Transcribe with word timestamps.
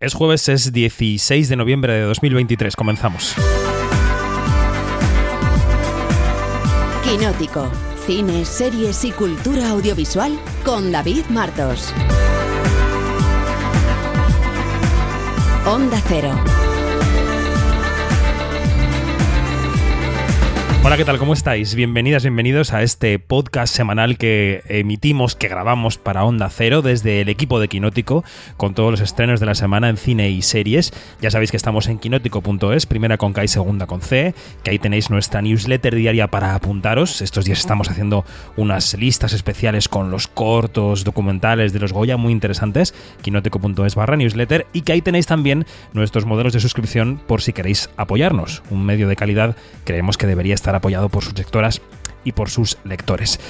Es 0.00 0.14
jueves, 0.14 0.48
es 0.48 0.72
16 0.72 1.48
de 1.48 1.56
noviembre 1.56 1.92
de 1.92 2.02
2023. 2.02 2.76
Comenzamos. 2.76 3.34
Quinótico. 7.02 7.68
Cine, 8.06 8.44
series 8.44 9.04
y 9.04 9.10
cultura 9.10 9.70
audiovisual 9.70 10.38
con 10.64 10.92
David 10.92 11.24
Martos. 11.30 11.92
Onda 15.66 16.00
Cero. 16.06 16.32
Hola, 20.84 20.96
¿qué 20.96 21.04
tal? 21.04 21.18
¿Cómo 21.18 21.32
estáis? 21.34 21.74
Bienvenidas, 21.74 22.22
bienvenidos 22.22 22.72
a 22.72 22.82
este 22.82 23.18
podcast 23.18 23.74
semanal 23.74 24.16
que 24.16 24.62
emitimos, 24.68 25.34
que 25.34 25.48
grabamos 25.48 25.98
para 25.98 26.24
Onda 26.24 26.48
Cero 26.50 26.82
desde 26.82 27.20
el 27.20 27.28
equipo 27.28 27.58
de 27.58 27.68
Quinótico, 27.68 28.24
con 28.56 28.74
todos 28.74 28.92
los 28.92 29.00
estrenos 29.00 29.40
de 29.40 29.46
la 29.46 29.56
semana 29.56 29.90
en 29.90 29.96
cine 29.96 30.30
y 30.30 30.40
series. 30.40 30.92
Ya 31.20 31.30
sabéis 31.30 31.50
que 31.50 31.58
estamos 31.58 31.88
en 31.88 31.98
quinótico.es, 31.98 32.86
primera 32.86 33.18
con 33.18 33.32
K 33.32 33.44
y 33.44 33.48
segunda 33.48 33.86
con 33.86 34.00
C, 34.00 34.34
que 34.62 34.70
ahí 34.70 34.78
tenéis 34.78 35.10
nuestra 35.10 35.42
newsletter 35.42 35.96
diaria 35.96 36.28
para 36.28 36.54
apuntaros. 36.54 37.22
Estos 37.22 37.44
días 37.44 37.58
estamos 37.58 37.90
haciendo 37.90 38.24
unas 38.56 38.94
listas 38.94 39.32
especiales 39.32 39.88
con 39.88 40.12
los 40.12 40.28
cortos, 40.28 41.04
documentales 41.04 41.72
de 41.72 41.80
los 41.80 41.92
Goya 41.92 42.16
muy 42.16 42.32
interesantes, 42.32 42.94
quinótico.es 43.20 43.96
barra 43.96 44.16
newsletter, 44.16 44.66
y 44.72 44.82
que 44.82 44.92
ahí 44.92 45.02
tenéis 45.02 45.26
también 45.26 45.66
nuestros 45.92 46.24
modelos 46.24 46.52
de 46.52 46.60
suscripción 46.60 47.20
por 47.26 47.42
si 47.42 47.52
queréis 47.52 47.90
apoyarnos. 47.96 48.62
Un 48.70 48.86
medio 48.86 49.08
de 49.08 49.16
calidad 49.16 49.56
creemos 49.84 50.16
que 50.16 50.28
debería 50.28 50.54
estar 50.54 50.67
apoyado 50.74 51.08
por 51.08 51.24
sus 51.24 51.36
lectoras 51.36 51.80
y 52.24 52.32
por 52.32 52.50
sus 52.50 52.78
lectores. 52.84 53.40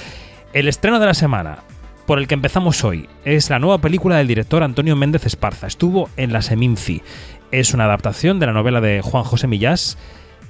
El 0.53 0.69
estreno 0.69 0.99
de 0.99 1.07
la 1.07 1.15
semana, 1.15 1.61
por 2.07 2.19
el 2.19 2.27
que 2.27 2.35
empezamos 2.35 2.85
hoy, 2.85 3.09
es 3.25 3.51
la 3.51 3.59
nueva 3.59 3.79
película 3.79 4.17
del 4.17 4.29
director 4.29 4.63
Antonio 4.63 4.97
Méndez 4.97 5.27
Esparza. 5.27 5.67
Estuvo 5.67 6.09
en 6.17 6.33
la 6.33 6.43
Seminci. 6.43 7.03
Es 7.51 7.75
una 7.75 7.85
adaptación 7.85 8.39
de 8.41 8.47
la 8.47 8.53
novela 8.53 8.81
de 8.81 9.03
Juan 9.03 9.25
José 9.25 9.47
Millás. 9.47 9.99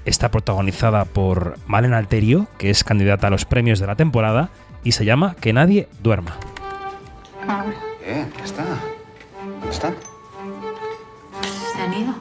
Está 0.04 0.30
protagonizada 0.30 1.04
por 1.04 1.56
Malen 1.66 1.94
Alterio, 1.94 2.46
que 2.58 2.70
es 2.70 2.84
candidata 2.84 3.26
a 3.26 3.30
los 3.30 3.44
premios 3.44 3.80
de 3.80 3.86
la 3.86 3.96
temporada, 3.96 4.50
y 4.84 4.92
se 4.92 5.04
llama 5.04 5.34
Que 5.40 5.52
nadie 5.52 5.88
duerma. 6.00 6.36
Bien, 8.04 8.32
ya 8.38 8.44
está. 8.44 8.64
¿Dónde 9.42 9.70
están? 9.70 9.94
¿Se 11.74 11.82
han 11.82 11.92
ido? 11.94 12.14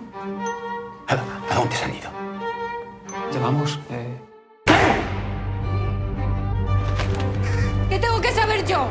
¿A, 1.08 1.14
a 1.54 1.56
dónde 1.56 1.76
se 1.76 1.86
han 1.86 1.96
ido? 1.96 2.10
Llevamos. 3.32 3.80
Eh, 3.92 4.17
yo? 8.68 8.88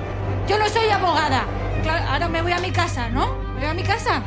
Yo 0.48 0.58
no 0.58 0.68
soy 0.68 0.88
abogada. 0.88 1.44
Claro, 1.82 2.04
ahora 2.10 2.28
me 2.28 2.42
voy 2.42 2.52
a 2.52 2.58
mi 2.58 2.72
casa, 2.72 3.08
¿no? 3.10 3.34
¿Me 3.54 3.60
voy 3.60 3.68
a 3.70 3.74
mi 3.74 3.82
casa? 3.82 4.22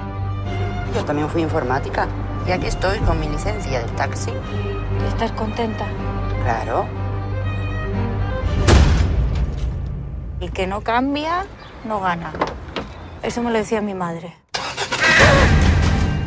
Yo 0.95 1.03
también 1.03 1.27
fui 1.29 1.41
informática 1.41 2.07
y 2.47 2.51
aquí 2.51 2.67
estoy 2.67 2.99
con 2.99 3.19
mi 3.19 3.27
licencia 3.27 3.79
de 3.79 3.91
taxi. 3.93 4.31
¿Estás 5.07 5.31
contenta? 5.33 5.85
Claro. 6.43 6.85
El 10.39 10.51
que 10.51 10.67
no 10.67 10.81
cambia, 10.81 11.45
no 11.83 11.99
gana. 11.99 12.31
Eso 13.21 13.43
me 13.43 13.51
lo 13.51 13.57
decía 13.57 13.81
mi 13.81 13.93
madre. 13.93 14.38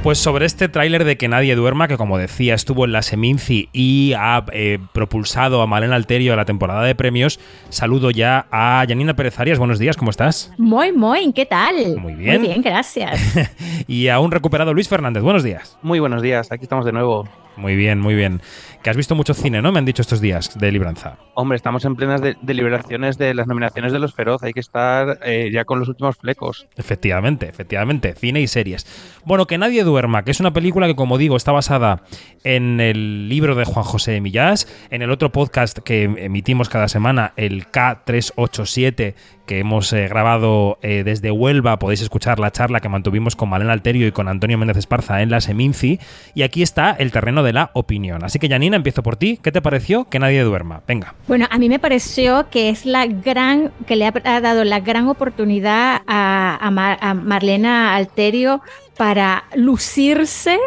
Pues 0.03 0.19
sobre 0.19 0.47
este 0.47 0.69
tráiler 0.69 1.05
de 1.05 1.17
Que 1.17 1.29
nadie 1.29 1.55
duerma, 1.55 1.87
que 1.87 1.97
como 1.97 2.19
decía 2.19 2.55
estuvo 2.55 2.85
en 2.85 2.91
la 2.91 3.03
Seminci 3.03 3.69
y 3.73 4.15
ha 4.19 4.45
eh, 4.53 4.81
propulsado 4.93 5.63
a 5.63 5.69
Malena 5.69 5.95
Alterio 5.95 6.33
a 6.33 6.37
la 6.37 6.45
temporada 6.45 6.83
de 6.83 6.97
premios, 6.97 7.39
saludo 7.69 8.11
ya 8.11 8.47
a 8.51 8.85
Janina 8.89 9.15
Pérez 9.15 9.39
Arias. 9.39 9.61
Buenos 9.61 9.79
días, 9.79 9.97
¿cómo 9.97 10.11
estás? 10.11 10.53
Muy, 10.59 10.91
muy, 10.91 11.33
¿qué 11.33 11.47
tal? 11.47 11.97
Muy 11.99 12.15
bien. 12.15 12.41
Muy 12.41 12.49
bien, 12.49 12.63
gracias. 12.63 13.21
y 13.87 14.09
a 14.09 14.19
un 14.19 14.33
recuperado 14.33 14.75
Luis 14.75 14.89
Fernández. 14.89 15.23
Buenos 15.23 15.45
días. 15.45 15.79
muy 15.83 16.01
buenos 16.01 16.21
días, 16.21 16.51
aquí 16.51 16.65
estamos 16.65 16.85
de 16.85 16.91
nuevo. 16.91 17.29
Muy 17.57 17.77
bien, 17.77 18.01
muy 18.01 18.15
bien. 18.15 18.41
Que 18.83 18.91
has 18.91 18.97
visto 18.97 19.15
mucho 19.15 19.33
cine, 19.33 19.63
¿no? 19.63 19.71
Me 19.71 19.79
han 19.79 19.85
dicho 19.85 20.03
estos 20.03 20.21
días 20.21 20.59
de 20.59 20.73
Libranza. 20.73 21.17
Hombre, 21.35 21.55
estamos 21.55 21.85
en 21.85 21.95
plenas 21.95 22.21
de- 22.21 22.37
deliberaciones 22.43 23.17
de 23.17 23.33
las 23.33 23.47
nominaciones 23.47 23.93
de 23.93 24.01
los 24.01 24.13
Feroz. 24.13 24.43
Hay 24.43 24.53
que 24.53 24.59
estar 24.59 25.21
eh, 25.25 25.51
ya 25.53 25.65
con 25.65 25.79
los 25.79 25.89
últimos 25.89 26.17
flecos. 26.17 26.67
Efectivamente, 26.77 27.49
efectivamente, 27.49 28.13
cine 28.15 28.41
y 28.41 28.49
series. 28.49 28.85
Bueno, 29.25 29.47
Que 29.47 29.57
nadie 29.57 29.85
duerma, 29.85 30.25
que 30.25 30.33
es 30.33 30.41
una 30.41 30.53
película 30.53 30.89
que, 30.89 30.97
como 30.97 31.17
digo, 31.17 31.37
está 31.37 31.53
basada 31.53 32.03
en 32.43 32.81
el 32.81 33.29
libro 33.29 33.55
de 33.55 33.65
Juan 33.65 33.85
José 33.85 34.21
Millás, 34.21 34.67
en 34.91 35.03
el 35.03 35.13
otro 35.13 35.31
podcast 35.31 35.79
que 35.79 36.03
emitimos 36.05 36.69
cada 36.69 36.89
semana, 36.89 37.35
el 37.37 37.67
K387, 37.71 39.15
que 39.47 39.59
hemos 39.59 39.93
eh, 39.93 40.09
grabado 40.09 40.79
eh, 40.83 41.03
desde 41.05 41.31
Huelva. 41.31 41.79
Podéis 41.79 42.01
escuchar 42.03 42.39
la 42.39 42.51
charla 42.53 42.81
que 42.81 42.89
mantuvimos 42.89 43.37
con 43.37 43.49
Malena 43.49 43.73
Alterio 43.73 44.07
y 44.07 44.13
con 44.13 44.29
Antonio 44.29 44.57
Méndez 44.59 44.77
Esparza 44.77 45.23
en 45.23 45.31
la 45.31 45.41
Seminci. 45.41 45.99
Y 46.35 46.43
aquí 46.43 46.63
está 46.63 46.93
el 46.93 47.13
terreno 47.13 47.43
de 47.43 47.53
la 47.53 47.71
opinión. 47.75 48.25
Así 48.25 48.39
que, 48.39 48.49
Empiezo 48.77 49.03
por 49.03 49.17
ti. 49.17 49.39
¿Qué 49.43 49.53
te 49.53 49.61
pareció 49.63 50.05
Que 50.09 50.19
nadie 50.19 50.43
duerma? 50.43 50.83
Venga. 50.87 51.15
Bueno, 51.29 51.47
a 51.51 51.59
mí 51.59 51.69
me 51.69 51.79
pareció 51.79 52.49
que 52.51 52.69
es 52.69 52.87
la 52.87 53.07
gran, 53.07 53.73
que 53.87 53.97
le 53.97 54.07
ha, 54.07 54.41
dado 54.41 54.65
la 54.65 54.81
gran 54.81 55.09
oportunidad 55.09 56.03
a, 56.07 56.59
a 56.61 56.71
Mar- 56.71 56.99
a 57.01 57.15
Marlena 57.15 57.95
Alterio 57.95 58.61
para 58.97 59.45
lucirse 59.55 60.59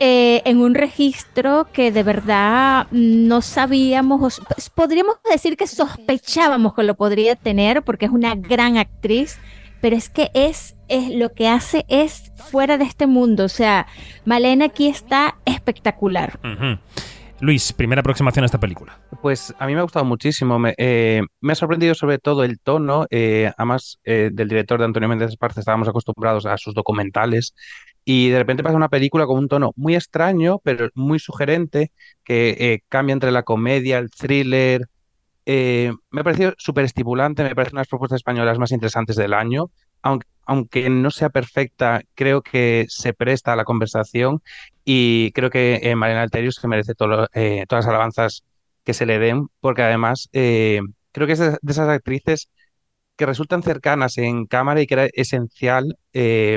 eh, 0.00 0.42
en 0.44 0.58
un 0.60 0.74
registro 0.74 1.68
que 1.72 1.92
de 1.92 2.02
verdad 2.02 2.88
no 2.90 3.40
sabíamos, 3.42 4.42
pues, 4.48 4.68
podríamos 4.68 5.16
decir 5.30 5.56
que 5.56 5.66
sospechábamos 5.68 6.74
que 6.74 6.82
lo 6.82 6.94
podría 6.96 7.36
tener 7.36 7.82
porque 7.82 8.06
es 8.06 8.10
una 8.10 8.34
gran 8.34 8.76
actriz, 8.76 9.38
pero 9.80 9.94
es 9.94 10.08
que 10.10 10.30
es, 10.34 10.74
es 10.88 11.10
lo 11.14 11.32
que 11.32 11.46
hace 11.46 11.84
es 11.88 12.32
fuera 12.50 12.76
de 12.76 12.84
este 12.84 13.06
mundo. 13.06 13.44
O 13.44 13.48
sea, 13.48 13.86
Malena 14.24 14.64
aquí 14.66 14.88
está 14.88 15.36
espectacular. 15.44 16.40
Ujú. 16.42 16.78
Luis, 17.40 17.72
primera 17.72 18.00
aproximación 18.00 18.44
a 18.44 18.46
esta 18.46 18.60
película. 18.60 18.98
Pues 19.20 19.54
a 19.58 19.66
mí 19.66 19.74
me 19.74 19.80
ha 19.80 19.82
gustado 19.82 20.04
muchísimo. 20.04 20.58
Me, 20.58 20.74
eh, 20.78 21.20
ha 21.46 21.54
sorprendido 21.54 21.94
sobre 21.94 22.18
todo 22.18 22.44
el 22.44 22.58
tono. 22.60 23.06
eh, 23.10 23.52
además, 23.56 23.98
eh, 24.04 24.30
del 24.32 24.48
director 24.48 24.78
de 24.78 24.86
Antonio 24.86 25.08
Méndez 25.08 25.30
Esparza 25.30 25.60
estábamos 25.60 25.88
acostumbrados 25.88 26.46
a 26.46 26.56
sus 26.56 26.74
documentales. 26.74 27.54
Y 28.04 28.28
de 28.28 28.38
repente 28.38 28.62
pasa 28.62 28.76
una 28.76 28.88
película 28.88 29.26
con 29.26 29.38
un 29.38 29.48
tono 29.48 29.72
muy 29.76 29.94
extraño, 29.94 30.58
pero 30.62 30.88
muy 30.94 31.18
sugerente, 31.18 31.90
que 32.22 32.56
eh, 32.58 32.82
cambia 32.88 33.14
entre 33.14 33.32
la 33.32 33.42
comedia, 33.42 33.98
el 33.98 34.10
thriller. 34.10 34.88
Me 35.46 36.20
ha 36.20 36.24
parecido 36.24 36.54
súper 36.56 36.84
estimulante, 36.84 37.42
me 37.42 37.54
parecen 37.54 37.76
unas 37.76 37.88
propuestas 37.88 38.18
españolas 38.18 38.58
más 38.58 38.72
interesantes 38.72 39.16
del 39.16 39.34
año. 39.34 39.70
Aunque, 40.02 40.26
aunque 40.46 40.90
no 40.90 41.10
sea 41.10 41.30
perfecta, 41.30 42.02
creo 42.14 42.42
que 42.42 42.86
se 42.88 43.14
presta 43.14 43.52
a 43.52 43.56
la 43.56 43.64
conversación 43.64 44.42
y 44.84 45.32
creo 45.32 45.50
que 45.50 45.80
eh, 45.82 45.96
Mariana 45.96 46.22
Alterio 46.22 46.52
se 46.52 46.68
merece 46.68 46.94
todo 46.94 47.28
eh, 47.34 47.64
todas 47.68 47.84
las 47.86 47.90
alabanzas 47.90 48.44
que 48.84 48.94
se 48.94 49.06
le 49.06 49.18
den, 49.18 49.48
porque 49.60 49.82
además 49.82 50.28
eh, 50.32 50.80
creo 51.12 51.26
que 51.26 51.34
es 51.34 51.38
de, 51.38 51.58
esas 51.68 51.88
actrices 51.88 52.50
que 53.16 53.26
resultan 53.26 53.62
cercanas 53.62 54.18
en 54.18 54.46
cámara 54.46 54.82
y 54.82 54.86
que 54.86 54.94
era 54.94 55.06
esencial 55.14 55.96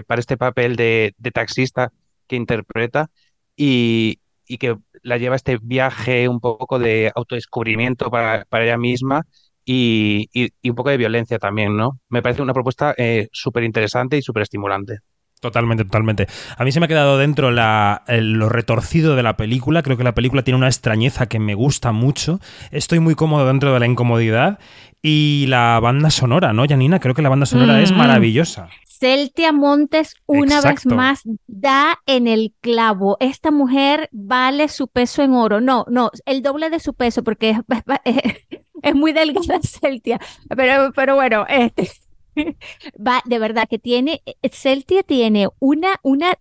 para 0.07 0.19
este 0.19 0.37
papel 0.37 0.75
de, 0.75 1.13
de 1.17 1.31
taxista 1.31 1.91
que 2.27 2.35
interpreta 2.35 3.09
y, 3.55 4.19
y 4.47 4.57
que 4.57 4.77
la 5.03 5.17
lleva 5.17 5.35
a 5.35 5.37
este 5.37 5.57
viaje 5.61 6.27
un 6.29 6.39
poco 6.39 6.79
de 6.79 7.11
autodescubrimiento 7.15 8.09
para, 8.09 8.45
para 8.45 8.65
ella 8.65 8.77
misma 8.77 9.25
y, 9.69 10.29
y- 10.33 10.49
y 10.61 10.69
un 10.69 10.75
poco 10.77 10.89
de 10.89 10.97
violencia 10.97 11.37
también, 11.39 11.75
¿no? 11.75 11.99
Me 12.09 12.21
parece 12.21 12.41
una 12.41 12.53
propuesta 12.53 12.95
eh, 12.97 13.27
súper 13.33 13.63
interesante 13.65 14.17
y 14.17 14.21
súper 14.21 14.43
estimulante. 14.43 14.99
Totalmente, 15.41 15.83
totalmente. 15.83 16.25
A 16.57 16.63
mí 16.63 16.71
se 16.71 16.79
me 16.79 16.85
ha 16.85 16.87
quedado 16.87 17.17
dentro 17.19 17.51
la- 17.51 18.01
el- 18.07 18.31
lo 18.33 18.49
retorcido 18.49 19.15
de 19.15 19.21
la 19.23 19.37
película. 19.37 19.83
Creo 19.83 19.97
que 19.97 20.03
la 20.03 20.15
película 20.15 20.41
tiene 20.41 20.57
una 20.57 20.67
extrañeza 20.67 21.27
que 21.27 21.37
me 21.37 21.53
gusta 21.53 21.91
mucho. 21.91 22.39
Estoy 22.71 22.99
muy 22.99 23.13
cómodo 23.13 23.45
dentro 23.45 23.71
de 23.73 23.79
la 23.79 23.85
incomodidad. 23.85 24.57
Y 25.03 25.45
la 25.47 25.79
banda 25.79 26.09
sonora, 26.09 26.53
¿no, 26.53 26.65
Janina? 26.67 26.99
Creo 26.99 27.13
que 27.13 27.21
la 27.21 27.29
banda 27.29 27.45
sonora 27.45 27.79
es 27.81 27.91
Mm. 27.91 27.97
maravillosa. 27.97 28.69
Celtia 28.87 29.51
Montes 29.51 30.15
una 30.25 30.55
Exacto. 30.55 30.89
vez 30.89 30.95
más 30.97 31.21
da 31.45 31.99
en 32.07 32.27
el 32.27 32.55
clavo. 32.61 33.15
Esta 33.19 33.51
mujer 33.51 34.09
vale 34.11 34.67
su 34.69 34.87
peso 34.87 35.21
en 35.21 35.33
oro. 35.33 35.61
No, 35.61 35.85
no, 35.87 36.09
el 36.25 36.41
doble 36.41 36.71
de 36.71 36.79
su 36.79 36.95
peso 36.95 37.23
porque 37.23 37.51
es, 37.51 37.59
es- 38.05 38.17
es 38.49 38.59
muy 38.95 39.13
delgada 39.13 39.59
Celtia. 39.63 40.19
Pero, 40.55 40.91
pero 40.93 41.15
bueno, 41.15 41.45
este, 41.47 41.89
va, 42.95 43.21
de 43.25 43.39
verdad 43.39 43.67
que 43.69 43.79
tiene, 43.79 44.21
Celtia 44.51 45.03
tiene 45.03 45.47
una, 45.59 45.99
una 46.03 46.37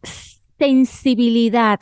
sensibilidad 0.59 1.81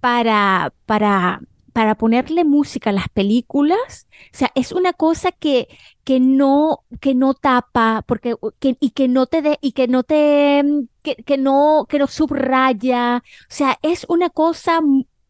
para, 0.00 0.72
para, 0.86 1.40
para 1.72 1.94
ponerle 1.94 2.44
música 2.44 2.90
a 2.90 2.92
las 2.92 3.08
películas. 3.08 4.06
O 4.32 4.36
sea, 4.36 4.50
es 4.54 4.72
una 4.72 4.92
cosa 4.92 5.32
que, 5.32 5.68
que 6.04 6.20
no, 6.20 6.84
que 7.00 7.14
no 7.14 7.34
tapa, 7.34 8.04
porque, 8.06 8.34
que, 8.58 8.76
y 8.80 8.90
que 8.90 9.08
no 9.08 9.26
te 9.26 9.42
de, 9.42 9.58
y 9.60 9.72
que 9.72 9.88
no 9.88 10.02
te, 10.02 10.62
mm, 10.62 10.88
que, 11.02 11.16
que 11.16 11.38
no, 11.38 11.86
que 11.88 11.98
no 11.98 12.06
subraya. 12.06 13.22
O 13.24 13.46
sea, 13.48 13.78
es 13.82 14.06
una 14.08 14.30
cosa 14.30 14.80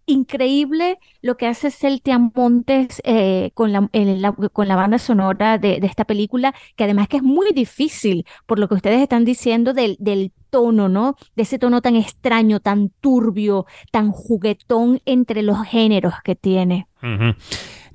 increíble 0.07 0.99
lo 1.23 1.37
que 1.37 1.47
hace 1.47 1.71
Celtia 1.71 2.19
Montes 2.19 3.01
eh, 3.05 3.51
con, 3.55 3.73
la, 3.73 3.89
con 4.53 4.69
la 4.69 4.77
banda 4.77 4.99
sonora 4.99 5.59
de, 5.59 5.79
esta 5.83 6.05
película, 6.05 6.55
que 6.77 6.85
además 6.85 7.09
que 7.09 7.19
es 7.19 7.23
muy 7.23 7.53
difícil, 7.53 8.27
por 8.47 8.59
lo 8.59 8.69
que 8.69 8.75
ustedes 8.75 9.01
están 9.01 9.25
diciendo, 9.25 9.73
del, 9.73 9.97
del 9.99 10.33
tono, 10.51 10.89
¿no? 10.89 11.17
De 11.37 11.43
ese 11.43 11.59
tono 11.59 11.83
tan 11.83 11.97
extraño, 11.97 12.61
tan 12.61 12.91
turbio, 13.01 13.67
tan 13.91 14.11
juguetón 14.11 15.01
entre 15.05 15.43
los 15.43 15.67
géneros 15.67 16.15
que 16.23 16.37
tiene. 16.37 16.87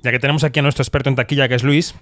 Ya 0.02 0.10
que 0.10 0.18
tenemos 0.18 0.44
aquí 0.44 0.60
a 0.60 0.62
nuestro 0.62 0.82
experto 0.82 1.08
en 1.08 1.16
taquilla, 1.16 1.48
que 1.48 1.54
es 1.54 1.64
Luis, 1.64 1.94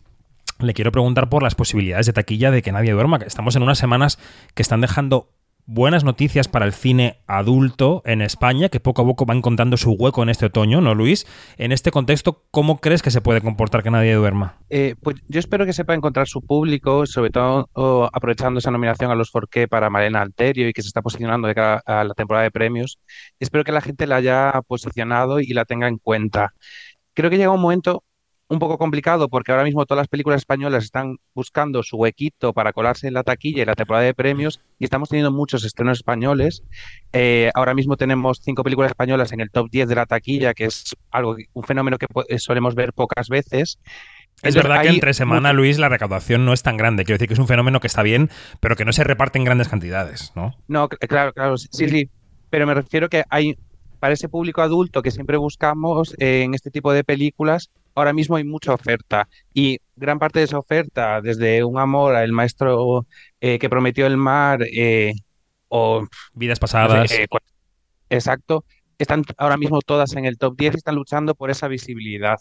le 0.60 0.74
quiero 0.74 0.92
preguntar 0.92 1.28
por 1.28 1.42
las 1.42 1.54
posibilidades 1.54 2.06
de 2.06 2.12
taquilla 2.12 2.50
de 2.50 2.62
que 2.62 2.72
nadie 2.72 2.92
duerma. 2.92 3.18
Estamos 3.24 3.54
en 3.56 3.62
unas 3.62 3.78
semanas 3.78 4.18
que 4.54 4.62
están 4.62 4.80
dejando 4.80 5.30
buenas 5.68 6.02
noticias 6.02 6.48
para 6.48 6.64
el 6.64 6.72
cine 6.72 7.18
adulto 7.26 8.00
en 8.06 8.22
España, 8.22 8.70
que 8.70 8.80
poco 8.80 9.02
a 9.02 9.04
poco 9.04 9.26
va 9.26 9.34
encontrando 9.34 9.76
su 9.76 9.92
hueco 9.92 10.22
en 10.22 10.30
este 10.30 10.46
otoño, 10.46 10.80
¿no, 10.80 10.94
Luis? 10.94 11.26
En 11.58 11.72
este 11.72 11.90
contexto, 11.90 12.46
¿cómo 12.50 12.80
crees 12.80 13.02
que 13.02 13.10
se 13.10 13.20
puede 13.20 13.42
comportar 13.42 13.82
que 13.82 13.90
nadie 13.90 14.14
duerma? 14.14 14.56
Eh, 14.70 14.94
pues 15.02 15.16
yo 15.28 15.38
espero 15.38 15.66
que 15.66 15.74
sepa 15.74 15.94
encontrar 15.94 16.26
su 16.26 16.40
público, 16.40 17.04
sobre 17.04 17.30
todo 17.30 17.68
aprovechando 18.14 18.58
esa 18.58 18.70
nominación 18.70 19.10
a 19.10 19.14
los 19.14 19.30
Forqué 19.30 19.68
para 19.68 19.90
Malena 19.90 20.22
Alterio 20.22 20.70
y 20.70 20.72
que 20.72 20.80
se 20.80 20.88
está 20.88 21.02
posicionando 21.02 21.46
de 21.46 21.54
cara 21.54 21.82
a 21.84 22.02
la 22.02 22.14
temporada 22.14 22.44
de 22.44 22.50
premios. 22.50 22.98
Espero 23.38 23.62
que 23.62 23.72
la 23.72 23.82
gente 23.82 24.06
la 24.06 24.16
haya 24.16 24.62
posicionado 24.66 25.38
y 25.38 25.48
la 25.48 25.66
tenga 25.66 25.86
en 25.86 25.98
cuenta. 25.98 26.54
Creo 27.12 27.28
que 27.28 27.36
llega 27.36 27.50
un 27.50 27.60
momento 27.60 28.04
un 28.48 28.58
poco 28.58 28.78
complicado 28.78 29.28
porque 29.28 29.52
ahora 29.52 29.64
mismo 29.64 29.84
todas 29.84 30.02
las 30.02 30.08
películas 30.08 30.38
españolas 30.38 30.84
están 30.84 31.18
buscando 31.34 31.82
su 31.82 31.96
huequito 31.96 32.52
para 32.52 32.72
colarse 32.72 33.06
en 33.06 33.14
la 33.14 33.22
taquilla 33.22 33.62
y 33.62 33.66
la 33.66 33.74
temporada 33.74 34.04
de 34.04 34.14
premios 34.14 34.60
y 34.78 34.84
estamos 34.84 35.10
teniendo 35.10 35.30
muchos 35.30 35.64
estrenos 35.64 35.98
españoles. 35.98 36.62
Eh, 37.12 37.50
ahora 37.54 37.74
mismo 37.74 37.96
tenemos 37.96 38.40
cinco 38.42 38.64
películas 38.64 38.90
españolas 38.90 39.32
en 39.32 39.40
el 39.40 39.50
top 39.50 39.68
10 39.70 39.88
de 39.88 39.94
la 39.94 40.06
taquilla, 40.06 40.54
que 40.54 40.64
es 40.64 40.96
algo 41.10 41.36
un 41.52 41.62
fenómeno 41.62 41.98
que 41.98 42.06
solemos 42.38 42.74
ver 42.74 42.92
pocas 42.92 43.28
veces. 43.28 43.78
Es 44.42 44.54
verdad 44.54 44.82
que 44.82 44.88
entre 44.88 45.14
semana, 45.14 45.52
Luis, 45.52 45.78
la 45.78 45.88
recaudación 45.88 46.44
no 46.44 46.52
es 46.52 46.62
tan 46.62 46.76
grande. 46.76 47.04
Quiero 47.04 47.16
decir 47.16 47.28
que 47.28 47.34
es 47.34 47.40
un 47.40 47.48
fenómeno 47.48 47.80
que 47.80 47.88
está 47.88 48.02
bien, 48.02 48.30
pero 48.60 48.76
que 48.76 48.84
no 48.84 48.92
se 48.92 49.04
reparte 49.04 49.38
en 49.38 49.44
grandes 49.44 49.68
cantidades, 49.68 50.32
¿no? 50.36 50.54
No, 50.68 50.88
claro, 50.88 51.32
claro, 51.32 51.58
sí, 51.58 51.88
sí. 51.88 52.08
Pero 52.48 52.66
me 52.66 52.74
refiero 52.74 53.08
que 53.08 53.24
hay, 53.30 53.58
para 53.98 54.14
ese 54.14 54.28
público 54.28 54.62
adulto 54.62 55.02
que 55.02 55.10
siempre 55.10 55.36
buscamos 55.36 56.14
eh, 56.18 56.42
en 56.44 56.54
este 56.54 56.70
tipo 56.70 56.92
de 56.92 57.02
películas, 57.02 57.70
ahora 57.98 58.12
mismo 58.12 58.36
hay 58.36 58.44
mucha 58.44 58.72
oferta 58.72 59.28
y 59.52 59.78
gran 59.96 60.18
parte 60.18 60.38
de 60.38 60.44
esa 60.46 60.58
oferta, 60.58 61.20
desde 61.20 61.64
Un 61.64 61.78
amor 61.78 62.14
al 62.14 62.32
maestro 62.32 63.06
eh, 63.40 63.58
que 63.58 63.68
prometió 63.68 64.06
el 64.06 64.16
mar 64.16 64.60
eh, 64.62 65.12
o... 65.68 66.06
Vidas 66.34 66.58
pasadas. 66.58 67.12
exacto, 68.08 68.64
están 68.98 69.24
ahora 69.36 69.56
mismo 69.56 69.80
todas 69.80 70.14
en 70.14 70.24
el 70.24 70.38
top 70.38 70.56
10 70.56 70.74
y 70.74 70.76
están 70.78 70.94
luchando 70.94 71.34
por 71.34 71.50
esa 71.50 71.68
visibilidad. 71.68 72.36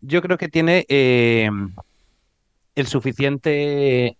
Yo 0.00 0.22
creo 0.22 0.38
que 0.38 0.48
tiene 0.48 0.86
el 0.88 2.86
suficiente 2.86 4.16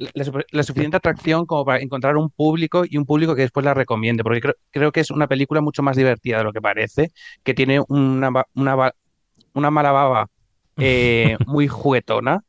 la, 0.00 0.62
suficiente 0.62 0.96
atracción 0.96 1.46
como 1.46 1.64
para 1.64 1.80
encontrar 1.80 2.16
un 2.16 2.30
público 2.30 2.84
y 2.88 2.96
un 2.96 3.04
público 3.04 3.34
que 3.34 3.42
después 3.42 3.64
la 3.64 3.74
recomiende, 3.74 4.22
porque 4.22 4.40
creo, 4.70 4.92
que 4.92 5.00
es 5.00 5.10
una 5.10 5.26
película 5.26 5.60
mucho 5.60 5.82
más 5.82 5.96
divertida 5.96 6.38
de 6.38 6.44
lo 6.44 6.52
que 6.52 6.60
parece, 6.60 7.12
que 7.42 7.54
tiene 7.54 7.80
una, 7.88 8.30
una, 8.54 8.92
una 9.54 9.70
mala 9.70 9.92
baba 9.92 10.26
eh, 10.76 11.36
muy 11.46 11.68
juguetona 11.68 12.42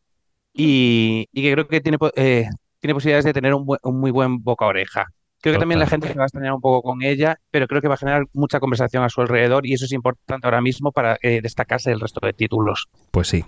y, 0.54 1.28
que 1.34 1.52
creo 1.52 1.68
que 1.68 1.82
tiene, 1.82 1.98
eh, 2.16 2.48
tiene 2.80 2.94
posibilidades 2.94 3.26
de 3.26 3.34
tener 3.34 3.54
un, 3.54 3.66
un 3.84 4.00
muy 4.00 4.12
buen 4.12 4.44
boca-oreja. 4.44 5.08
Creo 5.42 5.56
que 5.56 5.60
también 5.60 5.80
la 5.80 5.88
gente 5.88 6.08
se 6.08 6.14
va 6.14 6.24
a 6.24 6.26
extrañar 6.28 6.54
un 6.54 6.62
poco 6.62 6.84
con 6.84 7.02
ella, 7.02 7.40
pero 7.50 7.68
creo 7.68 7.82
que 7.82 7.88
va 7.88 7.96
a 7.96 7.98
generar 7.98 8.26
mucha 8.32 8.60
conversación 8.60 9.04
a 9.04 9.10
su 9.10 9.22
alrededor 9.22 9.66
y 9.66 9.74
eso 9.74 9.86
es 9.86 9.92
importante 9.92 10.46
ahora 10.46 10.62
mismo 10.62 10.92
para 10.92 11.18
eh, 11.24 11.40
destacarse 11.42 11.90
del 11.90 12.00
resto 12.00 12.24
de 12.24 12.34
títulos. 12.34 12.90
Pues 13.10 13.28
sí. 13.28 13.44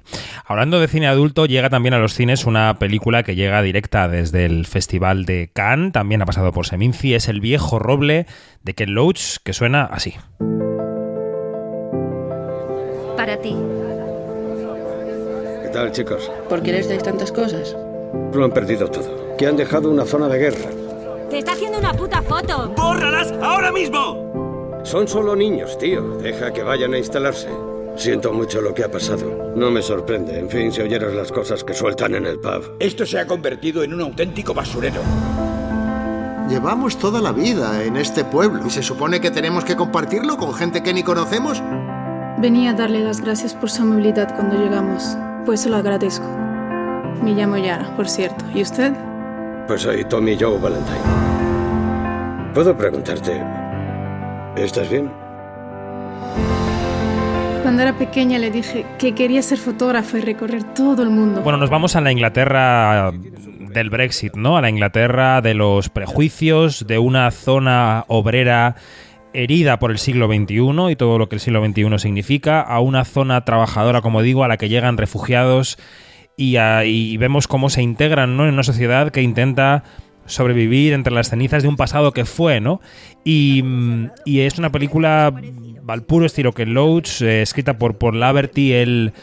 Hablando 0.45 0.79
de 0.79 0.87
cine 0.87 1.07
adulto, 1.07 1.45
llega 1.45 1.69
también 1.69 1.93
a 1.93 1.99
los 1.99 2.15
cines 2.15 2.45
una 2.45 2.79
película 2.79 3.21
que 3.21 3.35
llega 3.35 3.61
directa 3.61 4.07
desde 4.07 4.45
el 4.45 4.65
Festival 4.65 5.25
de 5.25 5.51
Cannes, 5.53 5.91
también 5.91 6.23
ha 6.23 6.25
pasado 6.25 6.51
por 6.51 6.65
Seminci, 6.65 7.13
es 7.13 7.27
El 7.27 7.41
viejo 7.41 7.77
roble 7.77 8.25
de 8.63 8.73
Ken 8.73 8.95
Loach, 8.95 9.37
que 9.43 9.53
suena 9.53 9.83
así. 9.83 10.15
Para 13.23 13.37
ti. 13.37 13.55
¿Qué 15.61 15.69
tal, 15.71 15.93
chicos? 15.93 16.29
¿Por 16.49 16.61
qué 16.61 16.73
les 16.73 16.89
dais 16.89 17.01
tantas 17.01 17.31
cosas? 17.31 17.73
Lo 18.33 18.43
han 18.43 18.51
perdido 18.51 18.89
todo. 18.89 19.37
Que 19.37 19.47
han 19.47 19.55
dejado 19.55 19.89
una 19.89 20.03
zona 20.03 20.27
de 20.27 20.39
guerra 20.39 20.69
¡Te 21.29 21.37
está 21.37 21.53
haciendo 21.53 21.79
una 21.79 21.93
puta 21.93 22.21
foto! 22.21 22.73
¡Bórralas 22.75 23.31
ahora 23.41 23.71
mismo! 23.71 24.81
Son 24.83 25.07
solo 25.07 25.37
niños, 25.37 25.77
tío. 25.77 26.17
Deja 26.17 26.51
que 26.51 26.63
vayan 26.63 26.93
a 26.95 26.97
instalarse. 26.97 27.47
Siento 27.95 28.33
mucho 28.33 28.59
lo 28.59 28.73
que 28.73 28.83
ha 28.83 28.91
pasado. 28.91 29.53
No 29.55 29.71
me 29.71 29.81
sorprende. 29.81 30.37
En 30.37 30.49
fin, 30.49 30.73
si 30.73 30.81
oyeras 30.81 31.13
las 31.13 31.31
cosas 31.31 31.63
que 31.63 31.73
sueltan 31.73 32.15
en 32.15 32.25
el 32.25 32.41
pub. 32.41 32.75
Esto 32.77 33.05
se 33.05 33.19
ha 33.19 33.25
convertido 33.25 33.83
en 33.83 33.93
un 33.93 34.01
auténtico 34.01 34.53
basurero. 34.53 34.99
Llevamos 36.49 36.97
toda 36.97 37.21
la 37.21 37.31
vida 37.31 37.85
en 37.85 37.95
este 37.95 38.25
pueblo 38.25 38.67
y 38.67 38.69
se 38.69 38.83
supone 38.83 39.21
que 39.21 39.31
tenemos 39.31 39.63
que 39.63 39.77
compartirlo 39.77 40.35
con 40.35 40.53
gente 40.53 40.83
que 40.83 40.93
ni 40.93 41.03
conocemos. 41.03 41.63
Venía 42.39 42.71
a 42.71 42.73
darle 42.73 42.99
las 42.99 43.21
gracias 43.21 43.53
por 43.53 43.69
su 43.69 43.83
amabilidad 43.83 44.35
cuando 44.35 44.57
llegamos. 44.57 45.17
Pues 45.45 45.61
se 45.61 45.69
lo 45.69 45.77
agradezco. 45.77 46.25
Me 47.21 47.33
llamo 47.33 47.57
Yara, 47.57 47.95
por 47.95 48.09
cierto. 48.09 48.43
¿Y 48.53 48.61
usted? 48.61 48.93
Pues 49.67 49.83
soy 49.83 50.03
Tommy 50.05 50.35
Joe 50.37 50.59
Valentine. 50.59 50.97
¿Puedo 52.53 52.75
preguntarte, 52.75 53.41
¿estás 54.57 54.89
bien? 54.89 55.09
Cuando 57.61 57.81
era 57.81 57.93
pequeña 57.93 58.39
le 58.39 58.51
dije 58.51 58.85
que 58.99 59.15
quería 59.15 59.41
ser 59.41 59.57
fotógrafo 59.57 60.17
y 60.17 60.21
recorrer 60.21 60.63
todo 60.73 61.01
el 61.01 61.09
mundo. 61.09 61.41
Bueno, 61.41 61.57
nos 61.57 61.69
vamos 61.69 61.95
a 61.95 62.01
la 62.01 62.11
Inglaterra 62.11 63.11
del 63.11 63.89
Brexit, 63.89 64.35
¿no? 64.35 64.57
A 64.57 64.61
la 64.61 64.69
Inglaterra 64.69 65.41
de 65.41 65.53
los 65.53 65.89
prejuicios, 65.89 66.85
de 66.87 66.99
una 66.99 67.31
zona 67.31 68.05
obrera 68.07 68.75
herida 69.33 69.79
por 69.79 69.91
el 69.91 69.97
siglo 69.97 70.27
XXI 70.27 70.91
y 70.91 70.95
todo 70.95 71.17
lo 71.17 71.29
que 71.29 71.35
el 71.35 71.41
siglo 71.41 71.65
XXI 71.65 71.99
significa, 71.99 72.61
a 72.61 72.79
una 72.79 73.05
zona 73.05 73.43
trabajadora, 73.45 74.01
como 74.01 74.21
digo, 74.21 74.43
a 74.43 74.47
la 74.47 74.57
que 74.57 74.69
llegan 74.69 74.97
refugiados 74.97 75.77
y, 76.37 77.17
vemos 77.17 77.47
cómo 77.47 77.69
se 77.69 77.81
integran 77.81 78.37
¿no? 78.37 78.47
en 78.47 78.53
una 78.53 78.63
sociedad 78.63 79.11
que 79.11 79.21
intenta 79.21 79.83
sobrevivir 80.25 80.93
entre 80.93 81.13
las 81.13 81.29
cenizas 81.29 81.63
de 81.63 81.69
un 81.69 81.75
pasado 81.75 82.13
que 82.13 82.25
fue, 82.25 82.61
¿no? 82.61 82.79
Y, 83.25 83.61
mm, 83.63 84.11
es 84.25 84.57
una 84.57 84.71
película 84.71 85.33
al 85.87 86.03
puro 86.03 86.25
estilo 86.25 86.53
que 86.53 86.65
Loach, 86.65 87.21
eh, 87.21 87.41
escrita 87.41 87.77
por, 87.77 87.97
por 87.97 88.15
Laverty, 88.15 88.73
él 88.73 89.13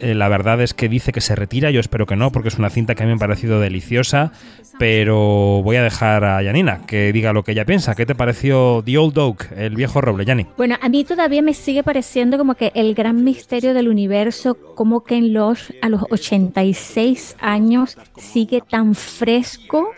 eh, 0.00 0.14
la 0.14 0.28
verdad 0.28 0.60
es 0.60 0.74
que 0.74 0.88
dice 0.88 1.12
que 1.12 1.20
se 1.20 1.34
retira, 1.34 1.70
yo 1.70 1.80
espero 1.80 2.06
que 2.06 2.16
no, 2.16 2.30
porque 2.30 2.48
es 2.48 2.58
una 2.58 2.70
cinta 2.70 2.94
que 2.94 3.02
a 3.02 3.06
mí 3.06 3.10
me 3.12 3.16
ha 3.16 3.18
parecido 3.18 3.60
deliciosa, 3.60 4.32
pero 4.78 5.60
voy 5.62 5.76
a 5.76 5.82
dejar 5.82 6.24
a 6.24 6.42
Janina 6.42 6.82
que 6.86 7.12
diga 7.12 7.32
lo 7.32 7.42
que 7.42 7.52
ella 7.52 7.64
piensa. 7.64 7.94
¿Qué 7.94 8.06
te 8.06 8.14
pareció 8.14 8.82
The 8.84 8.98
Old 8.98 9.18
Oak, 9.18 9.52
el 9.56 9.74
viejo 9.74 10.00
roble, 10.00 10.24
Yanni? 10.24 10.46
Bueno, 10.56 10.76
a 10.80 10.88
mí 10.88 11.04
todavía 11.04 11.42
me 11.42 11.54
sigue 11.54 11.82
pareciendo 11.82 12.38
como 12.38 12.54
que 12.54 12.70
el 12.74 12.94
gran 12.94 13.24
misterio 13.24 13.74
del 13.74 13.88
universo, 13.88 14.56
como 14.74 15.02
Ken 15.02 15.32
Loach 15.32 15.72
a 15.82 15.88
los 15.88 16.02
86 16.10 17.36
años 17.40 17.98
sigue 18.16 18.62
tan 18.68 18.94
fresco, 18.94 19.90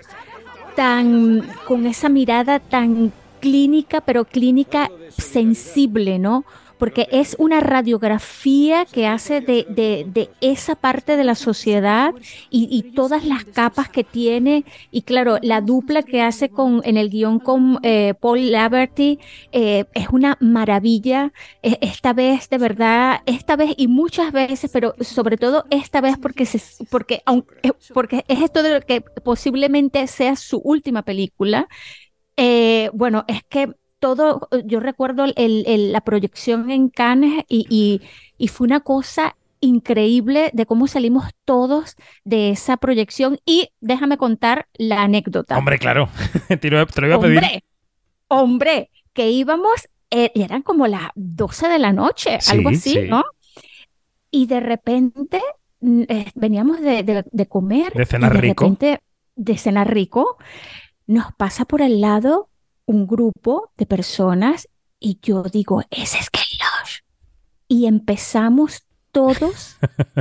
tan 0.77 1.43
con 1.67 1.87
esa 1.87 2.09
mirada 2.09 2.59
tan 2.59 3.13
clínica, 3.41 4.01
pero 4.01 4.25
clínica 4.25 4.91
sensible, 5.17 6.19
¿no? 6.19 6.45
Porque 6.81 7.07
es 7.13 7.37
una 7.39 7.61
radiografía 7.61 8.87
que 8.87 9.07
hace 9.07 9.43
de, 9.43 10.31
esa 10.41 10.75
parte 10.75 11.19
de 11.19 11.25
la 11.25 11.35
sociedad 11.35 12.15
y, 12.49 12.81
todas 12.95 13.25
las 13.27 13.45
capas 13.45 13.91
que 13.91 14.03
tiene. 14.03 14.65
Y 14.91 15.03
claro, 15.03 15.37
la 15.43 15.61
dupla 15.61 16.03
que 16.03 16.23
hace 16.23 16.49
con, 16.49 16.81
en 16.85 16.97
el 16.97 17.11
guion 17.11 17.39
con 17.39 17.79
eh, 17.83 18.15
Paul 18.19 18.51
Laverty 18.51 19.19
eh, 19.53 19.85
es 19.93 20.09
una 20.09 20.39
maravilla. 20.41 21.33
E, 21.63 21.79
esta 21.83 22.15
vez, 22.15 22.49
de 22.49 22.57
verdad, 22.57 23.21
esta 23.27 23.57
vez 23.57 23.75
y 23.77 23.87
muchas 23.87 24.33
veces, 24.33 24.71
pero 24.73 24.95
sobre 25.01 25.37
todo 25.37 25.67
esta 25.69 26.01
vez 26.01 26.17
porque, 26.17 26.47
se, 26.47 26.61
porque, 26.87 27.23
eh, 27.63 27.73
porque 27.93 28.25
es 28.27 28.41
esto 28.41 28.63
de 28.63 28.75
lo 28.75 28.81
que 28.81 29.03
posiblemente 29.03 30.07
sea 30.07 30.35
su 30.35 30.59
última 30.65 31.03
película. 31.03 31.69
bueno, 32.95 33.25
es 33.29 33.43
que 33.51 33.75
todo, 34.01 34.49
yo 34.65 34.81
recuerdo 34.81 35.27
la 35.37 36.01
proyección 36.01 36.71
en 36.71 36.89
Cannes 36.89 37.45
y, 37.49 38.01
fue 38.49 38.67
una 38.67 38.81
cosa 38.81 39.37
increíble 39.61 40.51
de 40.55 40.65
cómo 40.65 40.87
salimos 40.87 41.25
todos 41.45 41.97
de 42.25 42.51
esa 42.51 42.79
proyección 42.79 43.39
y 43.45 43.69
déjame 43.81 44.17
contar 44.17 44.67
la 44.75 45.03
anécdota. 45.03 45.59
Hombre, 45.59 45.79
claro, 45.79 46.09
te 46.61 46.71
lo, 46.71 46.79
iba 46.79 46.83
a 47.17 47.21
pedir. 47.21 47.39
Hombre, 47.39 47.65
hombre, 48.29 48.91
que 49.13 49.31
íbamos, 49.31 49.89
eh, 50.11 50.33
eran 50.35 50.63
como 50.63 50.87
las 50.87 51.11
12 51.15 51.69
de 51.69 51.79
la 51.79 51.93
noche, 51.93 52.39
algo 52.49 52.71
así, 52.71 53.03
¿no? 53.03 53.23
Y 54.31 54.47
de 54.47 54.61
repente 54.61 55.43
eh, 55.83 56.31
veníamos 56.35 56.81
de, 56.81 57.47
comer. 57.49 57.93
De 57.93 58.07
cenar 58.07 58.33
de 58.33 58.41
rico. 58.41 58.65
Repente, 58.65 59.01
de 59.37 59.59
cenar 59.59 59.93
rico, 59.93 60.39
nos 61.07 61.33
pasa 61.35 61.65
por 61.65 61.83
el 61.83 62.01
lado 62.01 62.50
un 62.91 63.07
grupo 63.07 63.73
de 63.77 63.87
personas 63.87 64.69
y 64.99 65.19
yo 65.23 65.43
digo, 65.45 65.83
ese 65.91 66.19
es 66.19 66.31
y 67.69 67.87
empezamos 67.87 68.85
todos 69.13 69.77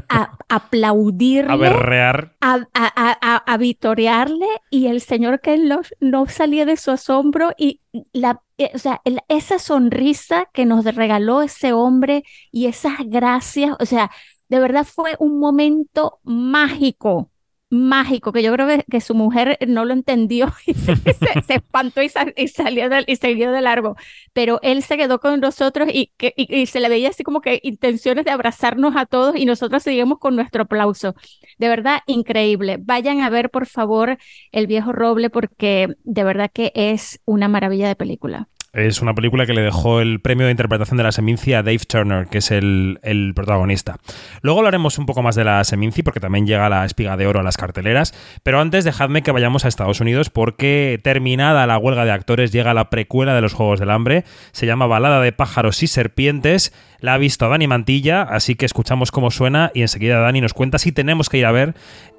a 0.08 0.38
aplaudirle, 0.50 1.52
A 1.52 1.56
berrear. 1.56 2.36
a, 2.42 2.54
a, 2.74 3.18
a, 3.22 3.36
a 3.54 3.58
vitorearle 3.58 4.48
y 4.70 4.88
el 4.88 5.02
señor 5.02 5.42
que 5.42 5.58
no, 5.58 5.82
no 6.00 6.26
salía 6.28 6.66
de 6.66 6.78
su 6.78 6.92
asombro 6.92 7.52
y 7.58 7.82
la, 8.14 8.42
eh, 8.58 8.72
o 8.74 8.78
sea, 8.80 9.02
el- 9.04 9.20
esa 9.28 9.60
sonrisa 9.60 10.48
que 10.54 10.66
nos 10.66 10.86
regaló 10.86 11.42
ese 11.42 11.74
hombre 11.74 12.24
y 12.52 12.68
esas 12.68 12.94
gracias, 13.06 13.76
o 13.80 13.86
sea, 13.86 14.12
de 14.48 14.60
verdad 14.60 14.86
fue 14.86 15.16
un 15.20 15.40
momento 15.40 16.20
mágico, 16.24 17.30
mágico, 17.70 18.32
que 18.32 18.42
yo 18.44 18.52
creo 18.54 18.68
que, 18.90 19.02
su 19.02 19.14
mujer 19.16 19.58
no 19.68 19.86
lo 19.86 19.94
entendió 19.94 20.52
y 20.66 20.74
se, 20.74 20.96
se- 20.96 21.42
se 21.46 21.54
espantó 21.56 22.02
y, 22.02 22.10
sal- 22.10 22.34
y 22.36 22.48
salió 22.48 22.90
del- 22.90 23.06
y 23.08 23.16
siguió 23.16 23.52
de 23.52 23.62
largo, 23.62 23.96
pero 24.34 24.60
él 24.64 24.84
se 24.84 24.98
quedó 24.98 25.20
con 25.20 25.40
nosotros 25.40 25.90
y, 25.94 26.12
que, 26.18 26.34
y, 26.36 26.54
y 26.62 26.66
se 26.66 26.80
le 26.80 26.90
veía 26.90 27.10
así 27.10 27.24
como 27.24 27.42
que 27.42 27.60
intenciones 27.64 28.26
de 28.26 28.32
abrazarnos 28.32 28.96
a 28.96 29.06
todos 29.06 29.36
y 29.36 29.46
nosotros 29.46 29.84
seguimos 29.84 30.20
con 30.20 30.36
nuestro 30.36 30.64
aplauso. 30.64 31.16
De 31.58 31.68
verdad, 31.70 32.00
increíble. 32.08 32.78
Vayan 32.80 33.22
a 33.22 33.30
ver, 33.30 33.50
por 33.50 33.66
favor, 33.68 34.18
El 34.52 34.68
Viejo 34.68 34.92
Roble 34.92 35.30
porque 35.30 35.90
de 36.04 36.24
verdad 36.24 36.50
que 36.54 36.72
es 36.76 37.20
una 37.26 37.48
maravilla 37.48 37.88
de 37.88 37.96
película. 37.96 38.48
Es 38.72 39.02
una 39.02 39.16
película 39.16 39.46
que 39.46 39.54
le 39.54 39.62
dejó 39.62 40.00
el 40.00 40.22
premio 40.22 40.46
de 40.46 40.52
interpretación 40.52 40.98
de 40.98 41.04
la 41.04 41.12
Seminci 41.12 41.54
a 41.54 41.64
Dave 41.64 41.80
Turner, 41.80 42.28
que 42.28 42.38
es 42.38 42.52
el, 42.52 43.00
el 43.02 43.34
protagonista. 43.34 43.98
Luego 44.42 44.60
hablaremos 44.60 45.00
un 45.00 45.08
poco 45.08 45.24
más 45.24 45.36
de 45.36 45.44
la 45.44 45.64
Seminci, 45.64 46.04
porque 46.04 46.20
también 46.20 46.46
llega 46.46 46.70
la 46.70 46.86
espiga 46.86 47.18
de 47.18 47.26
oro 47.26 47.40
a 47.40 47.44
las 47.44 47.58
carteleras. 47.58 48.14
Pero 48.44 48.60
antes, 48.60 48.84
dejadme 48.86 49.24
que 49.24 49.32
vayamos 49.32 49.66
a 49.66 49.68
Estados 49.68 50.02
Unidos, 50.02 50.30
porque 50.30 51.00
terminada 51.04 51.66
la 51.66 51.80
huelga 51.80 52.06
de 52.06 52.12
actores, 52.12 52.52
llega 52.52 52.74
la 52.76 52.90
precuela 52.92 53.34
de 53.34 53.42
los 53.42 53.54
Juegos 53.54 53.80
del 53.80 53.90
Hambre. 53.90 54.24
Se 54.52 54.68
llama 54.68 54.86
Balada 54.86 55.20
de 55.20 55.32
pájaros 55.32 55.82
y 55.82 55.88
serpientes. 55.88 56.72
La 57.00 57.16
ha 57.16 57.18
visto 57.18 57.50
Dani 57.50 57.68
Mantilla, 57.68 58.22
así 58.22 58.56
que 58.56 58.66
escuchamos 58.66 59.12
cómo 59.12 59.32
suena 59.32 59.72
y 59.74 59.82
enseguida 59.82 60.20
Dani 60.20 60.42
nos 60.42 60.54
cuenta 60.54 60.78
si 60.78 60.92
tenemos 60.92 61.30
que 61.30 61.38
ir 61.38 61.46
a 61.46 61.52
ver 61.52 61.74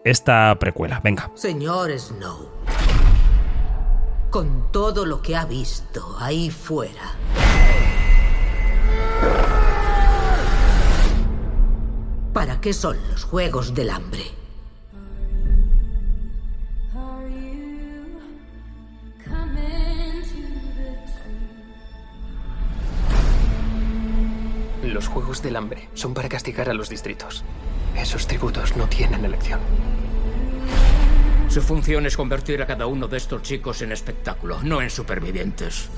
esta 0.04 0.56
precuela. 0.58 1.00
Venga. 1.04 1.30
Señor 1.34 1.96
Snow, 1.98 2.50
con 4.30 4.70
todo 4.70 5.04
lo 5.04 5.20
que 5.22 5.36
ha 5.36 5.44
visto 5.44 6.16
ahí 6.18 6.50
fuera, 6.50 7.16
¿para 12.32 12.60
qué 12.60 12.72
son 12.72 12.96
los 13.10 13.24
Juegos 13.24 13.74
del 13.74 13.90
Hambre? 13.90 14.22
Los 24.84 25.08
Juegos 25.08 25.42
del 25.42 25.56
Hambre 25.56 25.88
son 25.94 26.14
para 26.14 26.28
castigar 26.28 26.68
a 26.68 26.74
los 26.74 26.88
distritos. 26.88 27.44
Esos 27.96 28.26
tributos 28.26 28.76
no 28.76 28.86
tienen 28.86 29.24
elección. 29.24 29.60
Su 31.50 31.62
función 31.62 32.06
es 32.06 32.16
convertir 32.16 32.62
a 32.62 32.66
cada 32.66 32.86
uno 32.86 33.08
de 33.08 33.16
estos 33.16 33.42
chicos 33.42 33.82
en 33.82 33.90
espectáculo, 33.90 34.62
no 34.62 34.80
en 34.80 34.88
supervivientes. 34.88 35.90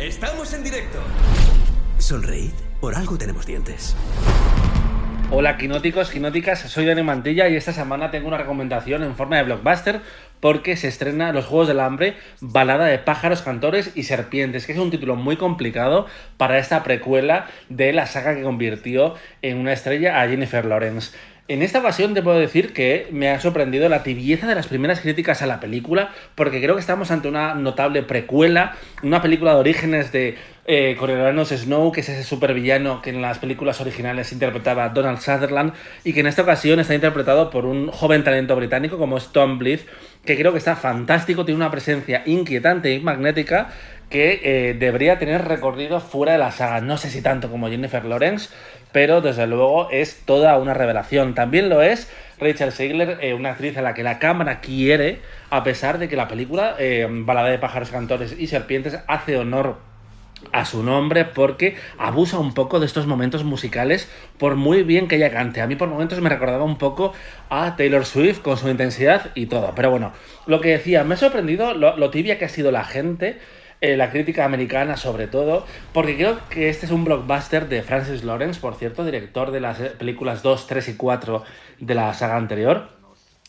Estamos 0.00 0.52
en 0.52 0.64
directo. 0.64 0.98
Sonreíd, 1.98 2.50
por 2.80 2.96
algo 2.96 3.16
tenemos 3.16 3.46
dientes. 3.46 3.94
Hola 5.32 5.58
quinóticos, 5.58 6.10
quinóticas, 6.10 6.58
soy 6.58 6.86
Dani 6.86 7.04
Mantilla 7.04 7.48
y 7.48 7.54
esta 7.54 7.72
semana 7.72 8.10
tengo 8.10 8.26
una 8.26 8.36
recomendación 8.36 9.04
en 9.04 9.14
forma 9.14 9.36
de 9.36 9.44
blockbuster 9.44 10.00
porque 10.40 10.76
se 10.76 10.88
estrena 10.88 11.32
Los 11.32 11.46
Juegos 11.46 11.68
del 11.68 11.78
Hambre, 11.78 12.16
balada 12.40 12.86
de 12.86 12.98
pájaros, 12.98 13.42
cantores 13.42 13.92
y 13.94 14.02
serpientes, 14.02 14.66
que 14.66 14.72
es 14.72 14.78
un 14.78 14.90
título 14.90 15.14
muy 15.14 15.36
complicado 15.36 16.06
para 16.36 16.58
esta 16.58 16.82
precuela 16.82 17.46
de 17.68 17.92
la 17.92 18.06
saga 18.06 18.34
que 18.34 18.42
convirtió 18.42 19.14
en 19.40 19.58
una 19.58 19.72
estrella 19.72 20.20
a 20.20 20.26
Jennifer 20.26 20.64
Lawrence. 20.64 21.12
En 21.50 21.62
esta 21.62 21.80
ocasión 21.80 22.14
te 22.14 22.22
puedo 22.22 22.38
decir 22.38 22.72
que 22.72 23.08
me 23.10 23.28
ha 23.28 23.40
sorprendido 23.40 23.88
la 23.88 24.04
tibieza 24.04 24.46
de 24.46 24.54
las 24.54 24.68
primeras 24.68 25.00
críticas 25.00 25.42
a 25.42 25.48
la 25.48 25.58
película, 25.58 26.12
porque 26.36 26.62
creo 26.62 26.76
que 26.76 26.80
estamos 26.80 27.10
ante 27.10 27.26
una 27.26 27.56
notable 27.56 28.04
precuela, 28.04 28.76
una 29.02 29.20
película 29.20 29.54
de 29.54 29.58
orígenes 29.58 30.12
de 30.12 30.36
eh, 30.72 30.94
Coriolanus 30.96 31.48
Snow, 31.48 31.90
que 31.90 32.00
es 32.00 32.08
ese 32.08 32.22
supervillano 32.22 33.02
que 33.02 33.10
en 33.10 33.20
las 33.20 33.40
películas 33.40 33.80
originales 33.80 34.30
interpretaba 34.30 34.88
Donald 34.90 35.18
Sutherland, 35.18 35.72
y 36.04 36.12
que 36.12 36.20
en 36.20 36.28
esta 36.28 36.42
ocasión 36.42 36.78
está 36.78 36.94
interpretado 36.94 37.50
por 37.50 37.66
un 37.66 37.88
joven 37.88 38.22
talento 38.22 38.54
británico 38.54 38.96
como 38.96 39.16
es 39.16 39.32
Tom 39.32 39.58
Blyth, 39.58 39.80
que 40.24 40.36
creo 40.36 40.52
que 40.52 40.58
está 40.58 40.76
fantástico, 40.76 41.44
tiene 41.44 41.56
una 41.56 41.72
presencia 41.72 42.22
inquietante 42.24 42.92
y 42.92 43.00
magnética 43.00 43.70
que 44.10 44.40
eh, 44.44 44.74
debería 44.74 45.18
tener 45.18 45.48
recorrido 45.48 45.98
fuera 45.98 46.32
de 46.32 46.38
la 46.38 46.52
saga. 46.52 46.80
No 46.80 46.98
sé 46.98 47.10
si 47.10 47.20
tanto 47.20 47.50
como 47.50 47.68
Jennifer 47.68 48.04
Lawrence, 48.04 48.50
pero 48.92 49.20
desde 49.20 49.48
luego 49.48 49.90
es 49.90 50.22
toda 50.24 50.56
una 50.56 50.74
revelación. 50.74 51.34
También 51.34 51.68
lo 51.68 51.82
es 51.82 52.08
Rachel 52.38 52.70
Segler, 52.70 53.18
eh, 53.22 53.34
una 53.34 53.50
actriz 53.50 53.76
a 53.76 53.82
la 53.82 53.92
que 53.94 54.04
la 54.04 54.20
cámara 54.20 54.60
quiere, 54.60 55.18
a 55.50 55.64
pesar 55.64 55.98
de 55.98 56.08
que 56.08 56.14
la 56.14 56.28
película 56.28 56.76
eh, 56.78 57.08
Balada 57.10 57.48
de 57.48 57.58
pájaros, 57.58 57.90
cantores 57.90 58.36
y 58.38 58.46
serpientes 58.46 59.00
hace 59.08 59.36
honor 59.36 59.89
a 60.52 60.64
su 60.64 60.82
nombre 60.82 61.24
porque 61.24 61.76
abusa 61.98 62.38
un 62.38 62.54
poco 62.54 62.80
de 62.80 62.86
estos 62.86 63.06
momentos 63.06 63.44
musicales 63.44 64.10
por 64.38 64.56
muy 64.56 64.82
bien 64.82 65.08
que 65.08 65.16
ella 65.16 65.30
cante. 65.30 65.60
A 65.60 65.66
mí 65.66 65.76
por 65.76 65.88
momentos 65.88 66.20
me 66.20 66.28
recordaba 66.28 66.64
un 66.64 66.78
poco 66.78 67.12
a 67.48 67.76
Taylor 67.76 68.04
Swift 68.04 68.40
con 68.40 68.56
su 68.56 68.68
intensidad 68.68 69.30
y 69.34 69.46
todo. 69.46 69.72
Pero 69.74 69.90
bueno, 69.90 70.12
lo 70.46 70.60
que 70.60 70.70
decía, 70.70 71.04
me 71.04 71.14
ha 71.14 71.18
sorprendido 71.18 71.74
lo, 71.74 72.10
tibia 72.10 72.38
que 72.38 72.44
ha 72.44 72.48
sido 72.48 72.72
la 72.72 72.84
gente 72.84 73.38
eh, 73.80 73.96
la 73.96 74.10
crítica 74.10 74.44
americana 74.44 74.98
sobre 74.98 75.26
todo, 75.26 75.64
porque 75.94 76.16
creo 76.16 76.38
que 76.50 76.68
este 76.68 76.84
es 76.84 76.92
un 76.92 77.04
blockbuster 77.04 77.66
de 77.66 77.82
Francis 77.82 78.24
Lawrence, 78.24 78.60
por 78.60 78.74
cierto, 78.74 79.06
director 79.06 79.52
de 79.52 79.60
las 79.60 79.78
películas 79.78 80.42
2, 80.42 80.66
3 80.66 80.88
y 80.88 80.94
4 80.96 81.44
de 81.78 81.94
la 81.94 82.12
saga 82.12 82.36
anterior, 82.36 82.90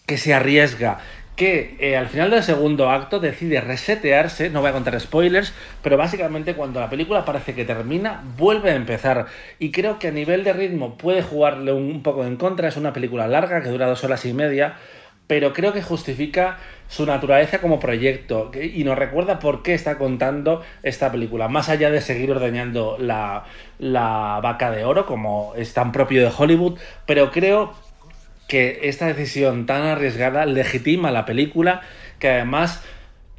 que 0.06 0.18
se 0.18 0.34
arriesga, 0.34 1.00
que 1.42 1.76
eh, 1.80 1.98
al 1.98 2.08
final 2.08 2.30
del 2.30 2.44
segundo 2.44 2.92
acto 2.92 3.20
decide 3.20 3.62
resetearse, 3.62 4.52
no 4.52 4.62
voy 4.62 4.70
a 4.70 4.74
contar 4.74 5.00
spoilers, 5.02 5.56
pero 5.82 5.98
básicamente 5.98 6.54
cuando 6.54 6.80
la 6.80 6.88
película 6.88 7.26
parece 7.26 7.56
que 7.56 7.66
termina, 7.66 8.22
vuelve 8.38 8.70
a 8.70 8.76
empezar. 8.76 9.26
Y 9.58 9.72
creo 9.72 9.98
que 9.98 10.10
a 10.10 10.12
nivel 10.12 10.44
de 10.44 10.54
ritmo 10.54 11.00
puede 11.00 11.24
jugarle 11.24 11.72
un 11.74 12.04
poco 12.04 12.26
en 12.26 12.38
contra, 12.38 12.68
es 12.68 12.78
una 12.78 12.94
película 12.94 13.28
larga 13.28 13.64
que 13.64 13.70
dura 13.70 13.88
dos 13.88 14.04
horas 14.04 14.24
y 14.26 14.34
media, 14.34 14.76
pero 15.26 15.52
creo 15.52 15.74
que 15.74 15.82
justifica 15.82 16.60
su 16.88 17.08
naturaleza 17.08 17.60
como 17.60 17.80
proyecto 17.80 18.52
y 18.54 18.84
nos 18.84 18.96
recuerda 18.96 19.40
por 19.40 19.64
qué 19.64 19.74
está 19.74 19.98
contando 19.98 20.62
esta 20.84 21.12
película, 21.12 21.48
más 21.48 21.70
allá 21.70 21.90
de 21.90 22.02
seguir 22.02 22.30
ordeñando 22.30 22.98
la, 23.00 23.46
la 23.80 24.40
vaca 24.44 24.70
de 24.70 24.86
oro, 24.86 25.08
como 25.08 25.54
es 25.56 25.74
tan 25.74 25.92
propio 25.92 26.22
de 26.22 26.32
Hollywood, 26.38 26.78
pero 27.08 27.32
creo 27.32 27.74
que 28.52 28.82
esta 28.84 29.08
decisión 29.08 29.66
tan 29.66 29.84
arriesgada 29.84 30.46
legitima 30.46 31.10
la 31.10 31.26
película, 31.26 31.84
que 32.20 32.28
además 32.28 32.84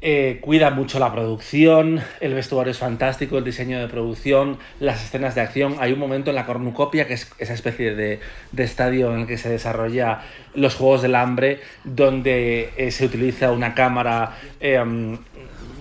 eh, 0.01 0.39
cuida 0.41 0.71
mucho 0.71 0.97
la 0.97 1.11
producción, 1.13 2.01
el 2.19 2.33
vestuario 2.33 2.71
es 2.71 2.79
fantástico, 2.79 3.37
el 3.37 3.43
diseño 3.43 3.79
de 3.79 3.87
producción, 3.87 4.57
las 4.79 5.05
escenas 5.05 5.35
de 5.35 5.41
acción. 5.41 5.75
Hay 5.79 5.93
un 5.93 5.99
momento 5.99 6.31
en 6.31 6.35
la 6.35 6.47
cornucopia, 6.47 7.05
que 7.05 7.13
es 7.13 7.31
esa 7.37 7.53
especie 7.53 7.93
de, 7.93 8.21
de 8.51 8.63
estadio 8.63 9.13
en 9.13 9.19
el 9.19 9.27
que 9.27 9.37
se 9.37 9.49
desarrolla 9.49 10.21
los 10.55 10.73
Juegos 10.73 11.03
del 11.03 11.13
Hambre, 11.13 11.59
donde 11.83 12.71
eh, 12.75 12.89
se 12.89 13.05
utiliza 13.05 13.51
una 13.51 13.75
cámara 13.75 14.35
eh, 14.59 14.83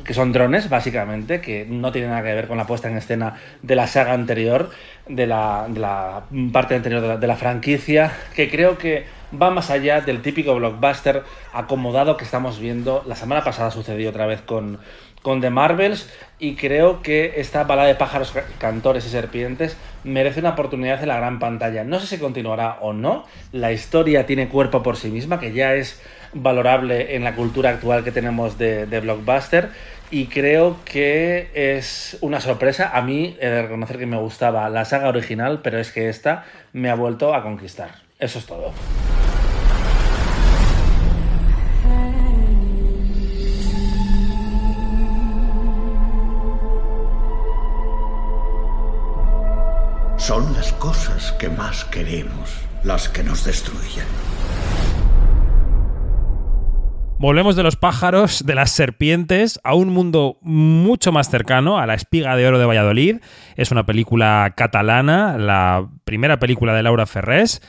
que 0.04 0.12
son 0.12 0.32
drones, 0.32 0.68
básicamente, 0.68 1.40
que 1.40 1.64
no 1.64 1.90
tienen 1.90 2.10
nada 2.10 2.22
que 2.22 2.34
ver 2.34 2.48
con 2.48 2.58
la 2.58 2.66
puesta 2.66 2.90
en 2.90 2.98
escena 2.98 3.40
de 3.62 3.76
la 3.76 3.86
saga 3.86 4.12
anterior, 4.12 4.68
de 5.08 5.26
la, 5.26 5.68
de 5.70 5.80
la 5.80 6.24
parte 6.52 6.74
anterior 6.74 7.18
de 7.18 7.26
la 7.26 7.36
franquicia, 7.36 8.12
que 8.36 8.50
creo 8.50 8.76
que 8.76 9.21
va 9.40 9.50
más 9.50 9.70
allá 9.70 10.00
del 10.00 10.22
típico 10.22 10.54
blockbuster 10.54 11.22
acomodado 11.52 12.16
que 12.16 12.24
estamos 12.24 12.58
viendo. 12.58 13.02
La 13.06 13.16
semana 13.16 13.44
pasada 13.44 13.70
sucedió 13.70 14.10
otra 14.10 14.26
vez 14.26 14.42
con, 14.42 14.78
con 15.22 15.40
The 15.40 15.50
Marvels 15.50 16.10
y 16.38 16.54
creo 16.54 17.02
que 17.02 17.34
esta 17.36 17.64
balada 17.64 17.88
de 17.88 17.94
pájaros, 17.94 18.34
cantores 18.58 19.06
y 19.06 19.08
serpientes 19.08 19.76
merece 20.04 20.40
una 20.40 20.50
oportunidad 20.50 21.00
en 21.02 21.08
la 21.08 21.16
gran 21.16 21.38
pantalla. 21.38 21.84
No 21.84 22.00
sé 22.00 22.06
si 22.06 22.18
continuará 22.18 22.78
o 22.80 22.92
no. 22.92 23.24
La 23.52 23.72
historia 23.72 24.26
tiene 24.26 24.48
cuerpo 24.48 24.82
por 24.82 24.96
sí 24.96 25.08
misma, 25.08 25.40
que 25.40 25.52
ya 25.52 25.74
es 25.74 26.00
valorable 26.34 27.14
en 27.14 27.24
la 27.24 27.34
cultura 27.34 27.70
actual 27.70 28.04
que 28.04 28.12
tenemos 28.12 28.58
de, 28.58 28.86
de 28.86 29.00
blockbuster 29.00 29.70
y 30.12 30.26
creo 30.26 30.76
que 30.84 31.48
es 31.54 32.18
una 32.20 32.38
sorpresa. 32.38 32.90
A 32.92 33.00
mí 33.00 33.36
he 33.40 33.48
de 33.48 33.62
reconocer 33.62 33.98
que 33.98 34.06
me 34.06 34.18
gustaba 34.18 34.68
la 34.68 34.84
saga 34.84 35.08
original, 35.08 35.60
pero 35.62 35.78
es 35.78 35.90
que 35.90 36.10
esta 36.10 36.44
me 36.74 36.90
ha 36.90 36.94
vuelto 36.94 37.34
a 37.34 37.42
conquistar. 37.42 38.11
Eso 38.22 38.38
es 38.38 38.46
todo. 38.46 38.70
Son 50.18 50.52
las 50.54 50.72
cosas 50.74 51.32
que 51.32 51.48
más 51.48 51.84
queremos 51.86 52.60
las 52.84 53.08
que 53.08 53.24
nos 53.24 53.44
destruyen. 53.44 54.06
Volvemos 57.22 57.54
de 57.54 57.62
los 57.62 57.76
pájaros, 57.76 58.44
de 58.44 58.56
las 58.56 58.72
serpientes, 58.72 59.60
a 59.62 59.76
un 59.76 59.90
mundo 59.90 60.38
mucho 60.40 61.12
más 61.12 61.30
cercano, 61.30 61.78
a 61.78 61.86
la 61.86 61.94
espiga 61.94 62.34
de 62.34 62.48
oro 62.48 62.58
de 62.58 62.66
Valladolid. 62.66 63.18
Es 63.54 63.70
una 63.70 63.86
película 63.86 64.54
catalana, 64.56 65.38
la 65.38 65.88
primera 66.02 66.40
película 66.40 66.74
de 66.74 66.82
Laura 66.82 67.06
Ferrés, 67.06 67.62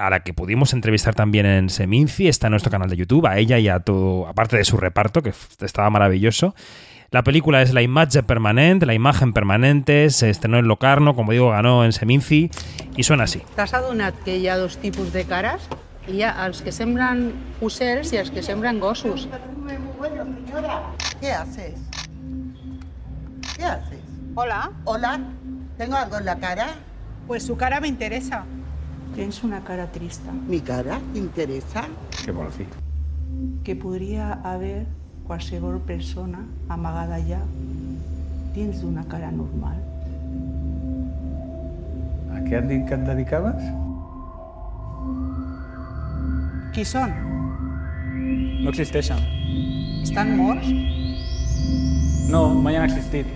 a 0.00 0.10
la 0.10 0.20
que 0.20 0.32
pudimos 0.32 0.72
entrevistar 0.72 1.14
también 1.14 1.46
en 1.46 1.68
Seminci, 1.68 2.26
está 2.26 2.46
en 2.46 2.52
nuestro 2.52 2.70
canal 2.70 2.88
de 2.88 2.96
YouTube, 2.96 3.26
a 3.26 3.36
ella 3.38 3.58
y 3.58 3.68
a 3.68 3.80
todo, 3.80 4.26
aparte 4.26 4.56
de 4.56 4.64
su 4.64 4.78
reparto, 4.78 5.22
que 5.22 5.32
estaba 5.60 5.90
maravilloso. 5.90 6.54
La 7.10 7.22
película 7.22 7.60
es 7.60 7.74
La 7.74 7.82
imagen 7.82 8.24
permanente, 8.24 8.86
la 8.86 8.94
imagen 8.94 9.32
permanente, 9.32 10.08
se 10.10 10.30
estrenó 10.30 10.58
en 10.58 10.68
Locarno, 10.68 11.14
como 11.14 11.32
digo, 11.32 11.50
ganó 11.50 11.84
en 11.84 11.92
Seminci, 11.92 12.50
y 12.96 13.02
suena 13.02 13.24
así. 13.24 13.42
T'has 13.56 13.74
adonat 13.74 14.14
que 14.24 14.38
hi 14.38 14.48
ha 14.48 14.56
dos 14.56 14.78
tipus 14.78 15.12
de 15.12 15.24
cares? 15.24 15.68
Hi 16.08 16.22
ha 16.22 16.32
els 16.46 16.62
que 16.62 16.72
semblen 16.72 17.34
ocells 17.60 18.14
i 18.14 18.22
els 18.22 18.30
que 18.30 18.42
semblen 18.42 18.80
gossos. 18.80 19.28
¿Qué 21.20 21.32
haces? 21.32 21.74
¿Qué 23.56 23.64
haces? 23.64 24.00
Hola. 24.34 24.70
Hola. 24.84 25.20
¿Tengo 25.76 25.96
algo 25.96 26.18
en 26.18 26.24
la 26.24 26.38
cara? 26.38 26.68
Pues 27.26 27.44
su 27.44 27.56
cara 27.56 27.80
me 27.80 27.88
interesa. 27.88 28.46
Tens 29.20 29.44
una 29.44 29.60
cara 29.60 29.86
trista. 29.92 30.32
¿Mi 30.48 30.60
cara 30.62 30.98
te 31.12 31.18
interesa? 31.18 31.84
¿Qué 32.24 32.32
vol 32.32 32.46
dir? 32.56 32.68
Que 33.62 33.76
podria 33.76 34.40
haver 34.42 34.86
qualsevol 35.26 35.76
persona 35.84 36.40
amagada 36.70 37.18
allà 37.18 37.40
dins 38.54 38.80
d'una 38.80 39.04
cara 39.12 39.28
normal. 39.30 39.76
A 42.32 42.40
què 42.46 42.62
et 42.62 42.70
dit 42.72 42.88
que 42.88 42.96
et 42.96 43.04
dedicaves? 43.10 43.60
Qui 46.72 46.88
són? 46.88 47.12
No 48.64 48.72
existeixen. 48.72 49.20
Estan 50.00 50.32
morts? 50.40 50.72
No, 52.30 52.48
mai 52.54 52.76
han 52.76 52.84
existit. 52.84 53.26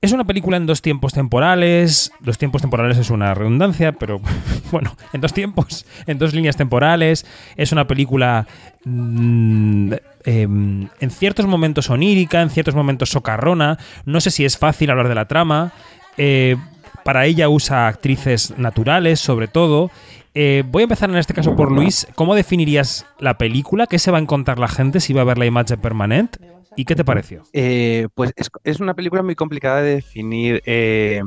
Es 0.00 0.12
una 0.12 0.24
película 0.24 0.56
en 0.56 0.66
dos 0.66 0.80
tiempos 0.80 1.12
temporales. 1.12 2.12
Dos 2.20 2.38
tiempos 2.38 2.62
temporales 2.62 2.96
es 2.96 3.10
una 3.10 3.34
redundancia, 3.34 3.90
pero 3.90 4.20
bueno, 4.70 4.96
en 5.12 5.20
dos 5.20 5.32
tiempos, 5.32 5.84
en 6.06 6.18
dos 6.18 6.32
líneas 6.32 6.56
temporales. 6.56 7.26
Es 7.56 7.72
una 7.72 7.88
película 7.88 8.46
mm, 8.84 9.92
eh, 10.24 10.42
en 10.42 11.10
ciertos 11.10 11.46
momentos 11.46 11.90
onírica, 11.90 12.40
en 12.40 12.50
ciertos 12.50 12.76
momentos 12.76 13.10
socarrona. 13.10 13.78
No 14.04 14.20
sé 14.20 14.30
si 14.30 14.44
es 14.44 14.56
fácil 14.56 14.90
hablar 14.90 15.08
de 15.08 15.16
la 15.16 15.26
trama. 15.26 15.72
Eh, 16.16 16.56
para 17.04 17.26
ella 17.26 17.48
usa 17.48 17.88
actrices 17.88 18.56
naturales, 18.58 19.18
sobre 19.18 19.48
todo. 19.48 19.90
Eh, 20.34 20.62
voy 20.66 20.82
a 20.82 20.84
empezar 20.84 21.10
en 21.10 21.16
este 21.16 21.34
caso 21.34 21.56
por 21.56 21.72
Luis. 21.72 22.06
¿Cómo 22.14 22.36
definirías 22.36 23.06
la 23.18 23.38
película? 23.38 23.88
¿Qué 23.88 23.98
se 23.98 24.12
va 24.12 24.18
a 24.18 24.20
encontrar 24.20 24.60
la 24.60 24.68
gente 24.68 25.00
si 25.00 25.12
va 25.12 25.22
a 25.22 25.24
ver 25.24 25.38
la 25.38 25.46
imagen 25.46 25.80
permanente? 25.80 26.55
¿Y 26.76 26.84
qué 26.84 26.94
te 26.94 27.04
pareció? 27.04 27.42
Eh, 27.52 28.08
pues 28.14 28.32
es, 28.36 28.50
es, 28.64 28.80
una 28.80 28.94
película 28.94 29.22
muy 29.22 29.34
complicada 29.34 29.82
de 29.82 29.96
definir. 29.96 30.62
Eh, 30.66 31.22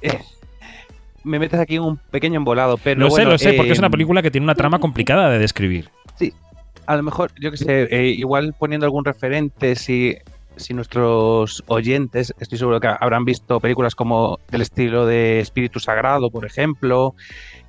eh, 0.00 0.18
me 1.24 1.38
metes 1.38 1.60
aquí 1.60 1.76
en 1.76 1.82
un 1.82 1.96
pequeño 2.10 2.38
embolado, 2.38 2.78
pero. 2.78 3.00
Lo 3.00 3.08
bueno, 3.08 3.38
sé, 3.38 3.46
lo 3.46 3.52
sé, 3.52 3.56
porque 3.56 3.72
es 3.72 3.78
una 3.78 3.90
película 3.90 4.22
que 4.22 4.30
tiene 4.30 4.44
una 4.44 4.54
trama 4.54 4.78
complicada 4.78 5.28
de 5.30 5.38
describir. 5.38 5.90
Sí, 6.16 6.32
a 6.86 6.96
lo 6.96 7.02
mejor, 7.02 7.30
yo 7.38 7.50
que 7.50 7.58
sé, 7.58 7.88
igual 8.16 8.54
poniendo 8.58 8.86
algún 8.86 9.04
referente, 9.04 9.76
si, 9.76 10.16
si 10.56 10.72
nuestros 10.72 11.62
oyentes, 11.66 12.34
estoy 12.40 12.56
seguro 12.56 12.80
que 12.80 12.88
habrán 12.88 13.26
visto 13.26 13.60
películas 13.60 13.94
como 13.94 14.38
del 14.50 14.62
estilo 14.62 15.04
de 15.04 15.40
Espíritu 15.40 15.80
Sagrado, 15.80 16.30
por 16.30 16.46
ejemplo. 16.46 17.14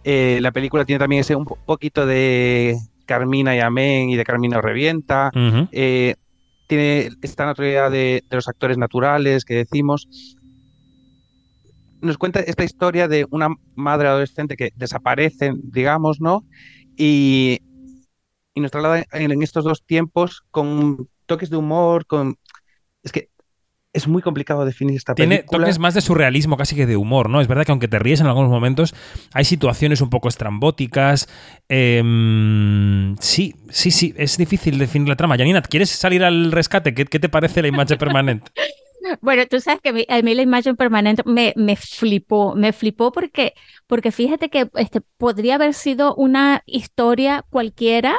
La 0.05 0.51
película 0.51 0.85
tiene 0.85 0.99
también 0.99 1.19
ese 1.19 1.35
un 1.35 1.45
poquito 1.45 2.05
de 2.05 2.77
Carmina 3.05 3.53
y 3.55 3.59
Amén 3.59 4.09
y 4.09 4.15
de 4.15 4.23
Carmina 4.23 4.61
Revienta. 4.61 5.31
Uh 5.35 5.37
-huh. 5.37 5.67
eh, 5.73 6.15
tiene 6.71 7.09
esta 7.21 7.45
naturalidad 7.45 7.91
de, 7.91 8.23
los 8.29 8.47
actores 8.47 8.77
naturales 8.77 9.43
que 9.43 9.55
decimos. 9.55 10.07
Nos 11.99 12.17
cuenta 12.17 12.39
esta 12.39 12.63
historia 12.63 13.09
de 13.09 13.27
una 13.29 13.49
madre 13.75 14.07
adolescente 14.07 14.55
que 14.55 14.71
desaparece, 14.77 15.51
digamos, 15.61 16.21
¿no? 16.21 16.45
Y, 16.95 17.59
y 18.53 18.61
nos 18.61 18.71
traslada 18.71 19.03
en, 19.11 19.31
en, 19.33 19.43
estos 19.43 19.65
dos 19.65 19.83
tiempos 19.85 20.43
con 20.49 21.09
toques 21.25 21.49
de 21.49 21.57
humor, 21.57 22.05
con... 22.05 22.37
Es 23.03 23.11
que 23.11 23.27
es 23.93 24.07
muy 24.07 24.21
complicado 24.21 24.65
definir 24.65 24.95
esta 24.95 25.13
Tiene 25.15 25.37
película. 25.37 25.65
toques 25.65 25.79
más 25.79 25.93
de 25.93 26.01
surrealismo, 26.01 26.57
casi 26.57 26.75
que 26.75 26.85
de 26.85 26.95
humor, 26.95 27.29
¿no? 27.29 27.41
Es 27.41 27.47
verdad 27.47 27.65
que 27.65 27.71
aunque 27.71 27.87
te 27.87 27.99
ríes 27.99 28.21
en 28.21 28.27
algunos 28.27 28.49
momentos, 28.49 28.95
hay 29.33 29.43
situaciones 29.43 30.01
un 30.01 30.09
poco 30.09 30.29
estrambóticas. 30.29 31.27
Eh, 31.67 33.13
sí, 33.19 33.55
sí, 33.69 33.91
sí, 33.91 34.13
es 34.17 34.37
difícil 34.37 34.77
definir 34.77 35.09
la 35.09 35.15
trama. 35.15 35.37
Janina, 35.37 35.61
¿quieres 35.61 35.89
salir 35.89 36.23
al 36.23 36.51
rescate? 36.51 36.93
¿Qué, 36.93 37.05
qué 37.05 37.19
te 37.19 37.29
parece 37.29 37.61
la 37.61 37.67
imagen 37.67 37.97
permanente? 37.97 38.51
Bueno, 39.19 39.45
tú 39.47 39.59
sabes 39.59 39.81
que 39.81 39.89
a 39.89 39.93
mí, 39.93 40.05
a 40.07 40.21
mí 40.21 40.35
la 40.35 40.43
imagen 40.43 40.75
permanente 40.75 41.23
me, 41.25 41.53
me, 41.57 41.75
flipó, 41.75 42.53
me 42.55 42.71
flipó 42.71 43.11
porque, 43.11 43.55
porque 43.87 44.11
fíjate 44.11 44.49
que 44.49 44.69
este, 44.75 45.01
podría 45.01 45.55
haber 45.55 45.73
sido 45.73 46.13
una 46.15 46.61
historia 46.67 47.43
cualquiera, 47.49 48.15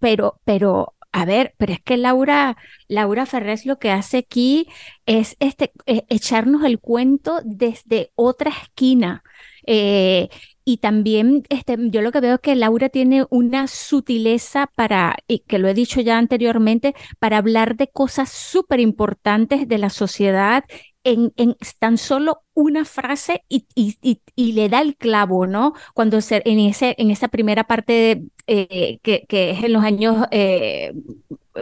pero, 0.00 0.38
pero 0.44 0.92
a 1.14 1.24
ver, 1.26 1.54
pero 1.58 1.72
es 1.72 1.80
que 1.80 1.96
Laura, 1.96 2.56
Laura 2.88 3.24
Ferrés 3.24 3.66
lo 3.66 3.78
que 3.78 3.92
hace 3.92 4.18
aquí 4.18 4.66
es 5.06 5.36
este, 5.38 5.72
eh, 5.86 6.02
echarnos 6.08 6.64
el 6.64 6.80
cuento 6.80 7.40
desde 7.44 8.10
otra 8.16 8.50
esquina. 8.50 9.22
Eh, 9.64 10.28
y 10.64 10.78
también 10.78 11.44
este, 11.50 11.76
yo 11.78 12.02
lo 12.02 12.10
que 12.10 12.18
veo 12.18 12.34
es 12.34 12.40
que 12.40 12.56
Laura 12.56 12.88
tiene 12.88 13.26
una 13.30 13.68
sutileza 13.68 14.68
para, 14.74 15.14
y 15.28 15.40
que 15.40 15.60
lo 15.60 15.68
he 15.68 15.74
dicho 15.74 16.00
ya 16.00 16.18
anteriormente, 16.18 16.94
para 17.20 17.38
hablar 17.38 17.76
de 17.76 17.86
cosas 17.86 18.30
súper 18.30 18.80
importantes 18.80 19.68
de 19.68 19.78
la 19.78 19.90
sociedad 19.90 20.64
en, 21.04 21.32
en, 21.36 21.56
tan 21.78 21.98
solo 21.98 22.42
una 22.54 22.84
frase 22.84 23.44
y, 23.48 23.66
y, 23.74 23.96
y, 24.02 24.20
y, 24.34 24.52
le 24.52 24.68
da 24.68 24.80
el 24.80 24.96
clavo, 24.96 25.46
¿no? 25.46 25.74
Cuando 25.94 26.20
se, 26.20 26.42
en, 26.44 26.58
ese, 26.60 26.94
en 26.98 27.10
esa 27.10 27.28
primera 27.28 27.64
parte 27.64 27.92
de, 27.92 28.24
eh, 28.46 28.98
que, 29.02 29.24
que, 29.28 29.50
es 29.52 29.64
en 29.64 29.72
los 29.72 29.84
años, 29.84 30.26
eh, 30.30 30.92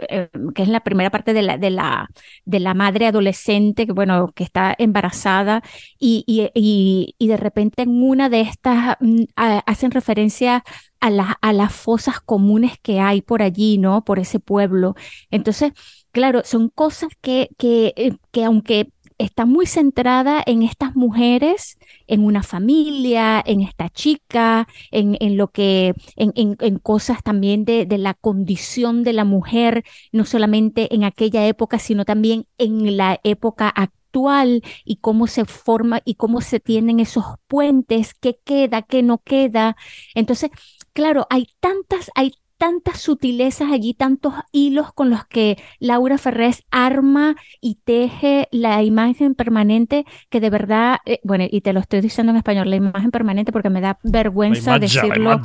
eh, 0.09 0.29
que 0.55 0.63
es 0.63 0.67
la 0.69 0.81
primera 0.81 1.11
parte 1.11 1.33
de 1.33 1.41
la, 1.41 1.57
de 1.57 1.69
la, 1.69 2.09
de 2.45 2.59
la 2.59 2.73
madre 2.73 3.07
adolescente, 3.07 3.85
que 3.85 3.93
bueno, 3.93 4.31
que 4.33 4.43
está 4.43 4.75
embarazada 4.77 5.61
y, 5.99 6.49
de 7.19 7.37
repente 7.37 7.83
en 7.83 8.03
una 8.03 8.29
de 8.29 8.41
estas 8.41 8.97
mm, 8.99 9.23
a, 9.35 9.59
hacen 9.59 9.91
referencia 9.91 10.63
a, 10.99 11.09
la, 11.09 11.37
a 11.41 11.53
las 11.53 11.73
fosas 11.73 12.19
comunes 12.21 12.73
que 12.81 12.99
hay 12.99 13.21
por 13.21 13.41
allí, 13.41 13.77
¿no? 13.77 14.03
Por 14.03 14.19
ese 14.19 14.39
pueblo. 14.39 14.95
Entonces, 15.31 15.73
claro, 16.11 16.41
son 16.43 16.69
cosas 16.69 17.09
que, 17.21 17.49
que, 17.57 18.17
que 18.31 18.43
aunque 18.45 18.89
está 19.17 19.45
muy 19.45 19.65
centrada 19.65 20.41
en 20.45 20.63
estas 20.63 20.95
mujeres, 20.95 21.77
en 22.07 22.23
una 22.23 22.43
familia, 22.43 23.41
en 23.45 23.61
esta 23.61 23.89
chica, 23.89 24.67
en, 24.91 25.17
en 25.19 25.37
lo 25.37 25.49
que, 25.49 25.93
en, 26.15 26.31
en, 26.35 26.55
en 26.59 26.79
cosas 26.79 27.23
también 27.23 27.65
de, 27.65 27.85
de, 27.85 27.97
la 27.97 28.13
condición 28.13 29.03
de 29.03 29.13
la 29.13 29.25
mujer, 29.25 29.83
no 30.11 30.25
solamente 30.25 30.93
en 30.93 31.03
aquella 31.03 31.45
época, 31.47 31.79
sino 31.79 32.05
también 32.05 32.47
en 32.57 32.97
la 32.97 33.19
época 33.23 33.69
actual 33.69 34.61
y 34.85 34.97
cómo 34.97 35.27
se 35.27 35.45
forma 35.45 36.01
y 36.05 36.15
cómo 36.15 36.41
se 36.41 36.59
tienen 36.59 36.99
esos 36.99 37.25
puentes, 37.47 38.13
qué 38.13 38.37
queda, 38.43 38.81
qué 38.83 39.03
no 39.03 39.19
queda. 39.19 39.75
Entonces, 40.15 40.51
claro, 40.93 41.27
hay 41.29 41.47
tantas, 41.59 42.11
hay 42.15 42.33
tantas 42.63 43.01
sutilezas 43.01 43.73
allí, 43.73 43.93
tantos 43.93 44.35
hilos 44.53 44.93
con 44.93 45.09
los 45.09 45.25
que 45.25 45.57
Laura 45.79 46.17
Ferrés 46.17 46.63
arma 46.71 47.35
y 47.59 47.75
teje 47.83 48.47
la 48.51 48.81
imagen 48.83 49.35
permanente 49.35 50.05
que 50.29 50.39
de 50.39 50.49
verdad, 50.49 50.99
eh, 51.05 51.19
bueno, 51.25 51.45
y 51.51 51.59
te 51.59 51.73
lo 51.73 51.81
estoy 51.81 51.99
diciendo 51.99 52.31
en 52.31 52.37
español, 52.37 52.69
la 52.69 52.77
imagen 52.77 53.11
permanente 53.11 53.51
porque 53.51 53.69
me 53.69 53.81
da 53.81 53.99
vergüenza 54.03 54.79
decirlo, 54.79 55.41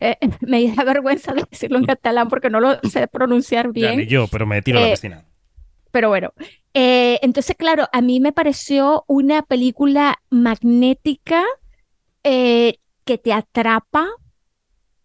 eh, 0.00 0.16
me 0.40 0.74
da 0.74 0.84
vergüenza 0.84 1.34
decirlo 1.50 1.76
en 1.76 1.84
catalán 1.84 2.30
porque 2.30 2.48
no 2.48 2.58
lo 2.58 2.80
sé 2.88 3.06
pronunciar 3.06 3.70
bien. 3.70 3.90
Ya, 3.90 3.96
ni 3.96 4.06
yo, 4.06 4.26
pero 4.28 4.46
me 4.46 4.62
tiro 4.62 4.78
a 4.78 4.80
la 4.80 4.90
piscina. 4.92 5.26
Pero 5.90 6.08
bueno, 6.08 6.32
eh, 6.72 7.18
entonces 7.20 7.54
claro, 7.54 7.86
a 7.92 8.00
mí 8.00 8.18
me 8.18 8.32
pareció 8.32 9.04
una 9.08 9.42
película 9.42 10.22
magnética 10.30 11.44
eh, 12.24 12.78
que 13.04 13.18
te 13.18 13.34
atrapa, 13.34 14.08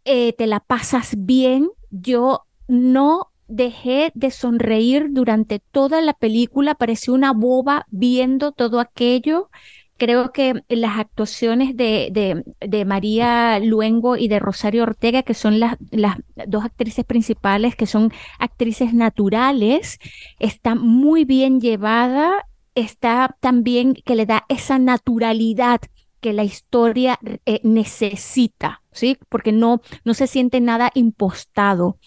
eh, 0.07 0.33
te 0.33 0.47
la 0.47 0.61
pasas 0.61 1.15
bien. 1.17 1.69
Yo 1.91 2.43
no 2.67 3.31
dejé 3.47 4.11
de 4.15 4.31
sonreír 4.31 5.07
durante 5.11 5.59
toda 5.59 6.01
la 6.01 6.13
película, 6.13 6.75
parecí 6.75 7.11
una 7.11 7.33
boba 7.33 7.85
viendo 7.89 8.53
todo 8.53 8.79
aquello. 8.79 9.49
Creo 9.97 10.31
que 10.31 10.63
las 10.69 10.97
actuaciones 10.99 11.75
de, 11.75 12.09
de, 12.11 12.43
de 12.65 12.85
María 12.85 13.59
Luengo 13.59 14.15
y 14.15 14.27
de 14.27 14.39
Rosario 14.39 14.83
Ortega, 14.83 15.23
que 15.23 15.33
son 15.33 15.59
las, 15.59 15.75
las, 15.91 16.17
dos 16.47 16.63
actrices 16.63 17.03
principales, 17.03 17.75
que 17.75 17.87
son 17.87 18.13
actrices 18.39 18.93
naturales, 18.93 19.97
está 20.39 20.75
muy 20.75 21.25
bien 21.25 21.59
llevada, 21.59 22.45
está 22.75 23.35
también 23.39 23.95
que 23.95 24.15
le 24.15 24.25
da 24.25 24.45
esa 24.49 24.77
naturalidad 24.77 25.81
que 26.21 26.33
la 26.33 26.43
historia 26.43 27.19
eh, 27.45 27.59
necesita, 27.63 28.83
¿sí? 28.91 29.17
Porque 29.29 29.51
no, 29.51 29.81
no 30.05 30.13
se 30.13 30.27
siente 30.27 30.61
nada 30.61 30.91
impostado. 30.95 31.99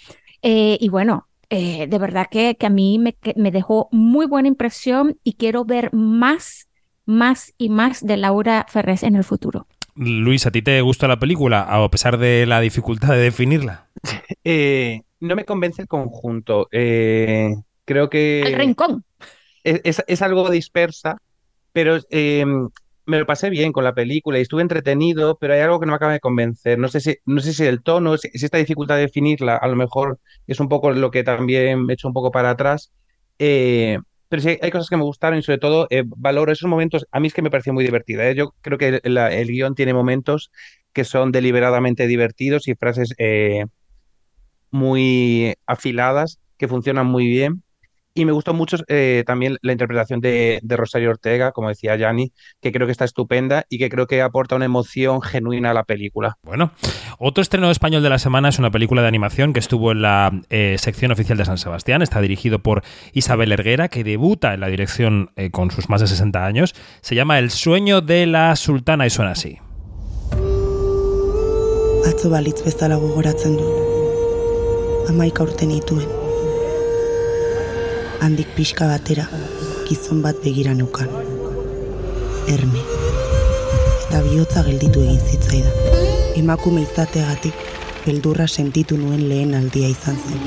Eh, 0.42 0.79
y 0.81 0.88
bueno, 0.88 1.29
eh, 1.51 1.87
de 1.87 1.99
verdad 1.99 2.27
que, 2.31 2.57
que 2.57 2.66
a 2.66 2.70
mí 2.70 2.99
me, 2.99 3.14
que 3.14 3.35
me 3.37 3.51
dejó 3.51 3.88
muy 3.92 4.27
buena 4.27 4.49
impresión 4.49 5.18
y 5.25 5.35
quiero 5.35 5.64
ver 5.64 5.92
más, 5.92 6.68
más 7.07 7.53
y 7.59 7.68
más 7.68 8.05
de 8.07 8.16
Laura 8.16 8.66
Ferrés 8.68 9.03
en 9.03 9.16
el 9.16 9.25
futuro. 9.25 9.66
Luis, 9.96 10.46
¿a 10.46 10.51
ti 10.51 10.62
te 10.62 10.81
gustó 10.81 11.09
la 11.09 11.18
película 11.18 11.62
a 11.62 11.88
pesar 11.90 12.16
de 12.18 12.46
la 12.46 12.61
dificultad 12.61 13.11
de 13.11 13.18
definirla? 13.18 13.88
Eh, 14.44 15.03
no 15.20 15.37
me 15.37 15.44
convence 15.44 15.83
el 15.83 15.88
conjunto. 15.88 16.68
Eh, 16.73 17.55
creo 17.85 18.09
que... 18.09 18.42
Al 18.46 18.55
rincón. 18.55 19.05
Es, 19.64 19.81
es- 19.85 20.05
es 20.07 20.23
algo 20.23 20.49
dispersa, 20.51 21.18
pero 21.73 21.99
eh, 22.11 22.44
me 23.11 23.18
lo 23.18 23.27
pasé 23.27 23.51
bien 23.51 23.73
con 23.73 23.85
la 23.85 23.94
película 23.94 24.38
y 24.38 24.42
estuve 24.42 24.62
entretenido, 24.62 25.37
pero 25.38 25.55
hay 25.55 25.61
algo 25.61 25.81
que 25.81 25.87
no 25.87 25.92
me 25.92 25.96
acaba 25.96 26.12
de 26.12 26.20
convencer. 26.20 26.79
No 26.79 26.88
sé 26.88 27.01
si, 27.01 27.16
no 27.27 27.40
sé 27.40 27.53
si 27.53 27.64
el 27.64 27.83
tono, 27.83 28.16
si, 28.16 28.31
si 28.31 28.44
esta 28.44 28.59
dificultad 28.59 28.96
de 28.96 29.03
definirla, 29.03 29.57
a 29.57 29.68
lo 29.68 29.77
mejor 29.77 30.18
es 30.46 30.61
un 30.61 30.68
poco 30.68 30.90
lo 30.92 31.11
que 31.11 31.25
también 31.25 31.85
me 31.85 31.94
echo 31.94 32.09
un 32.09 32.14
poco 32.14 32.31
para 32.31 32.51
atrás. 32.51 32.92
Eh, 33.38 33.99
pero 34.29 34.42
sí, 34.42 34.59
hay 34.62 34.70
cosas 34.70 34.88
que 34.88 34.96
me 34.96 35.03
gustaron 35.03 35.38
y 35.38 35.42
sobre 35.42 35.59
todo 35.59 35.87
eh, 35.90 36.05
valoro 36.07 36.53
esos 36.53 36.68
momentos. 36.68 37.07
A 37.11 37.20
mí 37.20 37.27
es 37.27 37.35
que 37.35 37.42
me 37.42 37.51
pareció 37.51 37.73
muy 37.73 37.85
divertida. 37.85 38.29
¿eh? 38.29 38.35
Yo 38.35 38.55
creo 38.61 38.79
que 38.79 39.01
el, 39.03 39.18
el 39.18 39.49
guion 39.49 39.75
tiene 39.75 39.92
momentos 39.94 40.51
que 40.92 41.05
son 41.05 41.33
deliberadamente 41.33 42.07
divertidos 42.07 42.68
y 42.68 42.75
frases 42.75 43.14
eh, 43.18 43.64
muy 44.70 45.55
afiladas 45.66 46.38
que 46.57 46.68
funcionan 46.68 47.07
muy 47.07 47.27
bien. 47.27 47.62
Y 48.14 48.25
me 48.25 48.33
gustó 48.33 48.55
mucho 48.55 48.77
eh, 48.88 49.23
también 49.27 49.57
la 49.62 49.73
interpretación 49.73 50.20
de, 50.20 50.59
de 50.62 50.77
Rosario 50.77 51.11
Ortega, 51.11 51.53
como 51.53 51.68
decía 51.68 51.96
Yanni, 51.96 52.33
que 52.61 52.73
creo 52.73 52.87
que 52.87 52.92
está 52.92 53.05
estupenda 53.05 53.66
y 53.68 53.79
que 53.79 53.88
creo 53.88 54.07
que 54.07 54.20
aporta 54.20 54.57
una 54.57 54.64
emoción 54.64 55.23
genuina 55.23 55.70
a 55.70 55.75
la 55.75 55.85
película. 55.85 56.37
Bueno, 56.42 56.73
otro 57.18 57.42
estreno 57.42 57.70
español 57.70 58.03
de 58.03 58.11
la 58.11 58.18
semana 58.18 58.49
es 58.49 58.59
una 58.59 58.70
película 58.70 59.03
de 59.03 59.09
animación 59.09 59.53
que 59.53 59.61
estuvo 59.61 59.92
en 59.92 60.03
la 60.03 60.33
eh, 60.51 60.77
sección 60.79 61.12
oficial 61.12 61.38
de 61.38 61.44
San 61.44 61.59
Sebastián. 61.59 62.03
Está 62.03 62.20
dirigido 62.20 62.59
por 62.61 62.83
Isabel 63.12 63.53
Erguera, 63.53 63.88
que 63.88 64.05
debuta 64.05 64.55
en 64.55 64.61
la 64.61 64.68
dirección 64.68 65.31
eh, 65.37 65.51
con 65.51 65.70
sus 65.70 65.88
más 65.88 66.01
de 66.01 66.07
60 66.07 66.44
años. 66.44 66.75
Se 67.03 67.14
llama 67.14 67.38
El 67.38 67.51
sueño 67.51 68.01
de 68.01 68.27
la 68.27 68.57
sultana 68.57 69.07
y 69.07 69.11
suena 69.11 69.33
así. 69.33 69.59
Atzo 72.07 72.31
balitz 72.31 72.64
bezala 72.64 72.96
gogoratzen 72.96 73.57
dut. 73.57 75.11
Amaika 75.11 75.42
urte 75.42 75.66
nituen. 75.66 76.19
Handik 78.20 78.50
pixka 78.52 78.85
batera, 78.85 79.24
gizon 79.88 80.20
bat 80.20 80.37
begira 80.44 80.74
neukan. 80.76 81.09
Erne. 82.52 82.83
Eta 84.04 84.20
bihotza 84.26 84.61
gelditu 84.66 85.00
egin 85.06 85.22
zitzaidan. 85.24 85.72
Emakume 86.37 86.85
izateagatik, 86.85 87.56
beldurra 88.04 88.46
sentitu 88.46 89.00
nuen 89.00 89.24
lehen 89.33 89.56
aldia 89.56 89.88
izan 89.88 90.20
zen. 90.20 90.40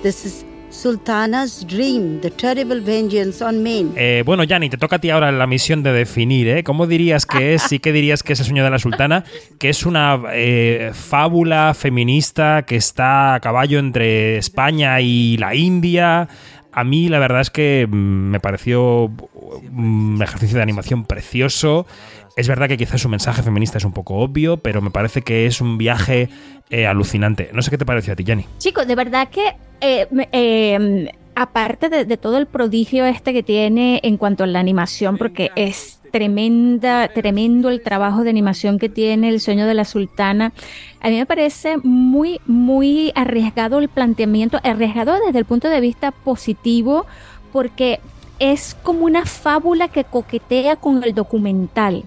This 0.00 0.24
is 0.24 0.49
Sultana's 0.80 1.66
dream, 1.66 2.22
the 2.22 2.30
terrible 2.30 2.80
vengeance 2.80 3.44
on 3.44 3.62
men. 3.62 3.92
Eh, 3.96 4.22
bueno, 4.24 4.44
Yanni, 4.44 4.70
te 4.70 4.78
toca 4.78 4.96
a 4.96 4.98
ti 4.98 5.10
ahora 5.10 5.30
la 5.30 5.46
misión 5.46 5.82
de 5.82 5.92
definir, 5.92 6.48
¿eh? 6.48 6.64
¿Cómo 6.64 6.86
dirías 6.86 7.26
que 7.26 7.52
es 7.52 7.70
y 7.70 7.80
qué 7.80 7.92
dirías 7.92 8.22
que 8.22 8.32
es 8.32 8.40
el 8.40 8.46
sueño 8.46 8.64
de 8.64 8.70
la 8.70 8.78
sultana? 8.78 9.24
Que 9.58 9.68
es 9.68 9.84
una 9.84 10.18
eh, 10.32 10.92
fábula 10.94 11.74
feminista 11.74 12.62
que 12.62 12.76
está 12.76 13.34
a 13.34 13.40
caballo 13.40 13.78
entre 13.78 14.38
España 14.38 15.02
y 15.02 15.36
la 15.36 15.54
India. 15.54 16.28
A 16.72 16.84
mí 16.84 17.10
la 17.10 17.18
verdad 17.18 17.42
es 17.42 17.50
que 17.50 17.86
mm, 17.86 18.30
me 18.30 18.40
pareció 18.40 19.04
un 19.04 20.18
ejercicio 20.22 20.56
de 20.56 20.62
animación 20.62 21.04
precioso. 21.04 21.86
Es 22.40 22.48
verdad 22.48 22.68
que 22.68 22.78
quizás 22.78 23.02
su 23.02 23.10
mensaje 23.10 23.42
feminista 23.42 23.76
es 23.76 23.84
un 23.84 23.92
poco 23.92 24.14
obvio, 24.14 24.56
pero 24.56 24.80
me 24.80 24.90
parece 24.90 25.20
que 25.20 25.44
es 25.44 25.60
un 25.60 25.76
viaje 25.76 26.30
eh, 26.70 26.86
alucinante. 26.86 27.50
No 27.52 27.60
sé 27.60 27.70
qué 27.70 27.76
te 27.76 27.84
pareció 27.84 28.14
a 28.14 28.16
ti, 28.16 28.24
Yanni. 28.24 28.46
Chicos, 28.56 28.86
de 28.86 28.94
verdad 28.94 29.28
que 29.28 29.56
eh, 29.82 30.06
eh, 30.32 31.12
aparte 31.34 31.90
de, 31.90 32.06
de 32.06 32.16
todo 32.16 32.38
el 32.38 32.46
prodigio 32.46 33.04
este 33.04 33.34
que 33.34 33.42
tiene 33.42 34.00
en 34.04 34.16
cuanto 34.16 34.44
a 34.44 34.46
la 34.46 34.58
animación, 34.58 35.18
porque 35.18 35.50
es 35.54 36.00
tremenda, 36.12 37.08
tremendo 37.08 37.68
el 37.68 37.82
trabajo 37.82 38.24
de 38.24 38.30
animación 38.30 38.78
que 38.78 38.88
tiene 38.88 39.28
El 39.28 39.40
sueño 39.40 39.66
de 39.66 39.74
la 39.74 39.84
sultana, 39.84 40.54
a 41.02 41.10
mí 41.10 41.18
me 41.18 41.26
parece 41.26 41.76
muy, 41.76 42.40
muy 42.46 43.12
arriesgado 43.16 43.80
el 43.80 43.90
planteamiento, 43.90 44.60
arriesgado 44.64 45.14
desde 45.26 45.40
el 45.40 45.44
punto 45.44 45.68
de 45.68 45.82
vista 45.82 46.10
positivo, 46.10 47.04
porque 47.52 48.00
es 48.38 48.78
como 48.82 49.04
una 49.04 49.26
fábula 49.26 49.88
que 49.88 50.04
coquetea 50.04 50.76
con 50.76 51.04
el 51.04 51.14
documental. 51.14 52.04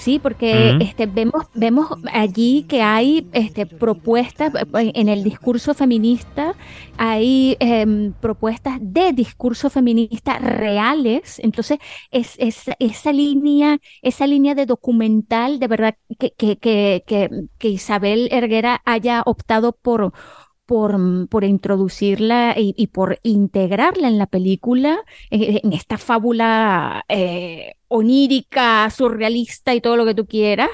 Sí, 0.00 0.18
porque 0.18 0.76
este, 0.78 1.04
vemos, 1.04 1.44
vemos 1.52 1.88
allí 2.10 2.64
que 2.66 2.80
hay 2.80 3.28
este, 3.32 3.66
propuestas 3.66 4.50
en 4.72 5.08
el 5.10 5.22
discurso 5.22 5.74
feminista, 5.74 6.54
hay 6.96 7.56
em, 7.60 8.14
propuestas 8.14 8.78
de 8.80 9.12
discurso 9.12 9.68
feminista 9.68 10.38
reales. 10.38 11.38
Entonces, 11.40 11.78
es, 12.10 12.34
es- 12.38 12.70
esa 12.78 13.12
línea, 13.12 13.78
esa 14.00 14.26
línea 14.26 14.54
de 14.54 14.64
documental, 14.64 15.58
de 15.58 15.68
verdad 15.68 15.94
que, 16.18 16.30
que, 16.32 16.56
que, 16.58 17.04
que, 17.06 17.28
que 17.58 17.68
Isabel 17.68 18.28
Erguera 18.32 18.80
haya 18.86 19.22
optado 19.26 19.72
por, 19.72 20.12
por, 20.70 20.96
por 21.28 21.42
introducirla 21.42 22.54
y, 22.56 22.74
y 22.76 22.86
por 22.86 23.18
integrarla 23.24 24.06
en 24.06 24.18
la 24.18 24.26
película, 24.26 25.00
eh, 25.32 25.60
en 25.64 25.72
esta 25.72 25.98
fábula 25.98 27.04
eh, 27.08 27.74
onírica, 27.88 28.88
surrealista 28.88 29.74
y 29.74 29.80
todo 29.80 29.96
lo 29.96 30.06
que 30.06 30.14
tú 30.14 30.28
quieras, 30.28 30.70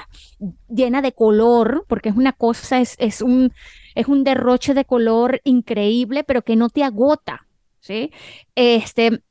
llena 0.69 1.01
de 1.01 1.13
color, 1.13 1.83
porque 1.87 2.09
es 2.09 2.15
una 2.15 2.33
cosa, 2.33 2.79
es, 2.79 2.95
es 2.99 3.23
un, 3.23 3.51
es 3.95 4.07
un 4.07 4.23
derroche 4.23 4.75
de 4.75 4.85
color 4.85 5.41
increíble, 5.43 6.23
pero 6.23 6.43
que 6.43 6.55
no 6.55 6.69
te 6.69 6.83
agota, 6.83 7.47
¿sí? 7.79 8.11
Este, 8.53 9.23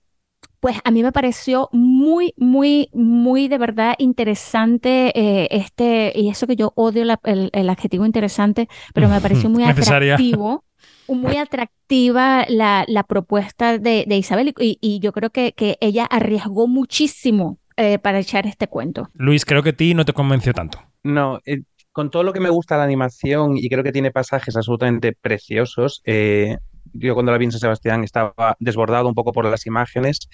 pues 0.66 0.80
a 0.82 0.90
mí 0.90 1.00
me 1.04 1.12
pareció 1.12 1.68
muy, 1.70 2.34
muy, 2.36 2.88
muy 2.92 3.46
de 3.46 3.56
verdad 3.56 3.94
interesante 3.98 5.12
eh, 5.14 5.46
este, 5.52 6.10
y 6.12 6.28
eso 6.28 6.48
que 6.48 6.56
yo 6.56 6.72
odio 6.74 7.04
la- 7.04 7.20
el, 7.22 7.50
el 7.52 7.70
adjetivo 7.70 8.04
interesante, 8.04 8.66
pero 8.92 9.08
me 9.08 9.20
pareció 9.20 9.48
muy 9.48 9.62
atractivo, 9.62 10.64
muy 11.06 11.36
atractiva 11.36 12.46
la, 12.48 12.84
la 12.88 13.04
propuesta 13.04 13.78
de, 13.78 14.06
de 14.08 14.16
Isabel 14.16 14.52
y, 14.58 14.76
y 14.80 14.98
yo 14.98 15.12
creo 15.12 15.30
que, 15.30 15.52
que 15.52 15.78
ella 15.80 16.04
arriesgó 16.04 16.66
muchísimo 16.66 17.60
eh, 17.76 18.00
para 18.00 18.18
echar 18.18 18.44
este 18.48 18.66
cuento. 18.66 19.08
Luis, 19.14 19.44
creo 19.44 19.62
que 19.62 19.68
a 19.70 19.76
ti 19.76 19.94
no 19.94 20.04
te 20.04 20.14
convenció 20.14 20.52
tanto. 20.52 20.80
No, 21.04 21.38
eh, 21.46 21.62
con 21.92 22.10
todo 22.10 22.24
lo 22.24 22.32
que 22.32 22.40
me 22.40 22.50
gusta 22.50 22.76
la 22.76 22.82
animación 22.82 23.56
y 23.56 23.68
creo 23.68 23.84
que 23.84 23.92
tiene 23.92 24.10
pasajes 24.10 24.56
absolutamente 24.56 25.12
preciosos, 25.12 26.02
eh, 26.04 26.56
yo 26.98 27.14
cuando 27.14 27.32
la 27.32 27.38
vi 27.38 27.46
en 27.46 27.52
San 27.52 27.60
Sebastián 27.60 28.04
estaba 28.04 28.56
desbordado 28.58 29.08
un 29.08 29.14
poco 29.14 29.32
por 29.32 29.44
las 29.44 29.66
imágenes. 29.66 30.28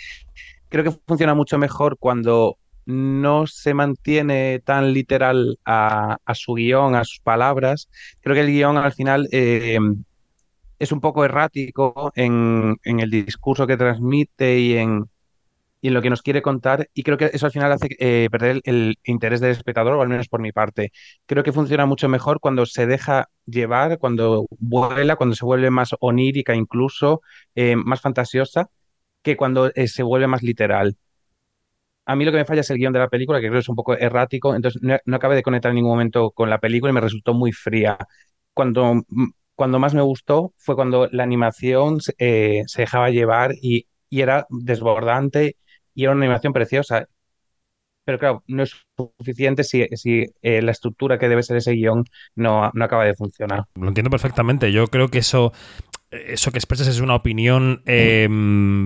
Creo 0.69 0.85
que 0.85 0.99
funciona 1.07 1.35
mucho 1.35 1.59
mejor 1.59 1.99
cuando 1.99 2.57
no 2.85 3.47
se 3.47 3.75
mantiene 3.75 4.61
tan 4.65 4.93
literal 4.93 5.59
a, 5.65 6.19
a 6.25 6.35
su 6.35 6.55
guion, 6.55 6.95
a 6.95 7.05
sus 7.05 7.21
palabras. 7.21 7.89
Creo 8.21 8.35
que 8.35 8.41
el 8.41 8.49
guion 8.49 8.77
al 8.77 8.93
final 8.93 9.29
eh, 9.33 9.79
es 10.79 10.93
un 10.93 11.01
poco 11.01 11.25
errático 11.25 12.13
en, 12.17 12.77
en 12.85 13.01
el 13.01 13.11
discurso 13.11 13.67
que 13.67 13.77
transmite 13.77 14.59
y 14.59 14.77
en, 14.77 15.09
y 15.83 15.89
en 15.89 15.95
lo 15.95 16.03
que 16.03 16.11
nos 16.11 16.23
quiere 16.23 16.43
contar, 16.43 16.89
y 16.95 17.05
creo 17.05 17.19
que 17.19 17.31
eso 17.35 17.47
al 17.47 17.53
final 17.53 17.73
hace 17.73 17.89
eh, 18.01 18.29
perder 18.33 18.53
el, 18.53 18.63
el 18.65 18.99
interés 19.05 19.41
del 19.41 19.51
espectador, 19.53 19.95
o 19.95 20.03
al 20.03 20.09
menos 20.09 20.29
por 20.29 20.41
mi 20.41 20.53
parte. 20.53 20.93
Creo 21.27 21.45
que 21.45 21.53
funciona 21.53 21.87
mucho 21.87 22.09
mejor 22.09 22.41
cuando 22.41 22.67
se 22.67 22.87
deja 22.87 23.29
llevar, 23.47 23.99
cuando 23.99 24.47
vuela, 24.59 25.17
cuando 25.17 25.37
se 25.37 25.45
vuelve 25.45 25.71
más 25.71 25.91
onírica 26.01 26.55
incluso, 26.57 27.23
eh, 27.57 27.77
más 27.77 28.01
fantasiosa, 28.01 28.71
que 29.23 29.37
cuando 29.37 29.73
eh, 29.75 29.89
se 29.89 30.03
vuelve 30.05 30.27
más 30.29 30.43
literal. 30.43 30.97
A 32.05 32.17
mí 32.17 32.25
lo 32.25 32.33
que 32.33 32.39
me 32.39 32.45
falla 32.45 32.63
es 32.63 32.71
el 32.71 32.79
guion 32.79 32.93
de 32.93 32.99
la 32.99 33.09
película, 33.09 33.39
que 33.39 33.45
creo 33.47 33.55
que 33.55 33.59
es 33.61 33.69
un 33.69 33.77
poco 33.77 33.97
errático, 33.97 34.55
entonces 34.55 34.83
no, 34.83 34.97
no 35.05 35.17
acabé 35.17 35.37
de 35.37 35.43
conectar 35.43 35.71
en 35.71 35.77
ningún 35.77 35.93
momento 35.93 36.33
con 36.33 36.51
la 36.51 36.59
película 36.59 36.91
y 36.91 36.95
me 36.95 37.01
resultó 37.01 37.33
muy 37.35 37.53
fría. 37.53 37.97
Cuando, 38.55 38.95
mm, 39.09 39.31
cuando 39.55 39.79
más 39.79 39.95
me 39.95 40.03
gustó 40.03 40.53
fue 40.57 40.75
cuando 40.75 41.09
la 41.13 41.23
animación 41.23 41.99
eh, 42.19 42.63
se 42.67 42.83
dejaba 42.83 43.11
llevar 43.11 43.53
y, 43.63 43.87
y 44.11 44.21
era 44.23 44.47
desbordante 44.51 45.57
y 45.95 46.05
era 46.05 46.13
una 46.13 46.25
animación 46.25 46.53
preciosa. 46.53 47.07
Pero 48.05 48.19
claro, 48.19 48.43
no 48.49 48.65
es 48.65 48.75
suficiente 48.97 49.63
si, 49.63 49.87
si 49.95 50.27
eh, 50.43 50.61
la 50.61 50.73
estructura 50.73 51.19
que 51.19 51.29
debe 51.29 51.43
ser 51.45 51.57
ese 51.57 51.73
guion 51.73 52.05
no, 52.35 52.71
no 52.75 52.85
acaba 52.85 53.05
de 53.05 53.15
funcionar. 53.15 53.65
Lo 53.77 53.89
entiendo 53.89 54.11
perfectamente. 54.11 54.73
Yo 54.73 54.89
creo 54.89 55.09
que 55.09 55.19
eso, 55.19 55.53
eso 56.11 56.51
que 56.51 56.59
expresas 56.59 56.89
es 56.89 57.01
una 57.01 57.15
opinión 57.15 57.83
eh, 57.87 58.29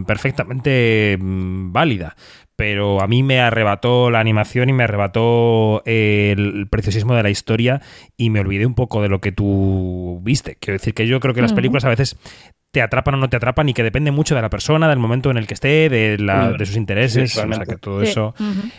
perfectamente 0.06 1.16
mm, 1.18 1.72
válida. 1.72 2.14
Pero 2.56 3.02
a 3.02 3.06
mí 3.06 3.22
me 3.22 3.38
arrebató 3.40 4.10
la 4.10 4.18
animación 4.20 4.70
y 4.70 4.72
me 4.72 4.84
arrebató 4.84 5.82
eh, 5.84 6.34
el 6.36 6.66
preciosismo 6.70 7.14
de 7.14 7.22
la 7.22 7.28
historia 7.30 7.82
y 8.16 8.30
me 8.30 8.40
olvidé 8.40 8.64
un 8.64 8.74
poco 8.74 9.02
de 9.02 9.08
lo 9.10 9.20
que 9.20 9.30
tú 9.32 10.20
viste. 10.22 10.56
Quiero 10.58 10.78
decir 10.78 10.94
que 10.94 11.06
yo 11.06 11.20
creo 11.20 11.34
que 11.34 11.42
las 11.42 11.52
películas 11.52 11.84
a 11.84 11.90
veces 11.90 12.16
te 12.72 12.82
atrapan 12.82 13.14
o 13.14 13.16
no 13.18 13.28
te 13.28 13.36
atrapan 13.36 13.68
y 13.68 13.74
que 13.74 13.82
depende 13.82 14.10
mucho 14.10 14.34
de 14.34 14.42
la 14.42 14.50
persona, 14.50 14.88
del 14.88 14.98
momento 14.98 15.30
en 15.30 15.36
el 15.38 15.46
que 15.46 15.54
esté, 15.54 15.88
de, 15.88 16.16
la- 16.18 16.52
de 16.52 16.66
sus 16.66 16.76
intereses. 16.76 17.32
Sí, 17.32 17.40
o 17.40 17.52
sea, 17.52 17.64
que 17.64 17.76
todo 17.76 18.02
Sí. 18.04 18.10
eso 18.10 18.34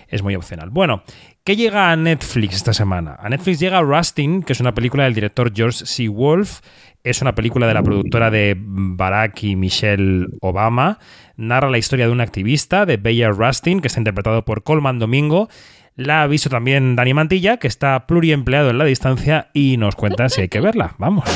es 0.07 0.21
muy 0.23 0.35
opcional. 0.35 0.69
Bueno, 0.69 1.03
¿Qué 1.47 1.55
llega 1.55 1.93
a 1.93 1.95
Netflix 1.95 2.57
esta 2.57 2.73
semana? 2.73 3.15
A 3.21 3.29
Netflix 3.29 3.57
llega 3.61 3.79
Rustin, 3.79 4.43
que 4.43 4.51
es 4.51 4.59
una 4.59 4.73
película 4.73 5.05
del 5.05 5.13
director 5.13 5.49
George 5.55 5.85
C. 5.85 6.09
Wolfe. 6.09 6.61
Es 7.05 7.21
una 7.21 7.35
película 7.35 7.65
de 7.67 7.73
la 7.73 7.83
productora 7.83 8.29
de 8.29 8.53
Barack 8.59 9.43
y 9.43 9.55
Michelle 9.55 10.27
Obama. 10.41 10.99
Narra 11.37 11.69
la 11.69 11.77
historia 11.77 12.05
de 12.05 12.11
un 12.11 12.19
activista, 12.19 12.85
de 12.85 12.97
Bayard 12.97 13.37
Rustin, 13.37 13.79
que 13.79 13.87
está 13.87 14.01
interpretado 14.01 14.43
por 14.43 14.63
Colman 14.63 14.99
Domingo. 14.99 15.47
La 15.95 16.21
ha 16.21 16.27
visto 16.27 16.49
también 16.49 16.97
Dani 16.97 17.13
Mantilla, 17.13 17.55
que 17.55 17.69
está 17.69 18.07
pluriempleado 18.07 18.69
en 18.69 18.77
la 18.77 18.83
distancia 18.83 19.49
y 19.53 19.77
nos 19.77 19.95
cuenta 19.95 20.27
si 20.27 20.41
hay 20.41 20.49
que 20.49 20.59
verla. 20.59 20.95
Vamos. 20.97 21.29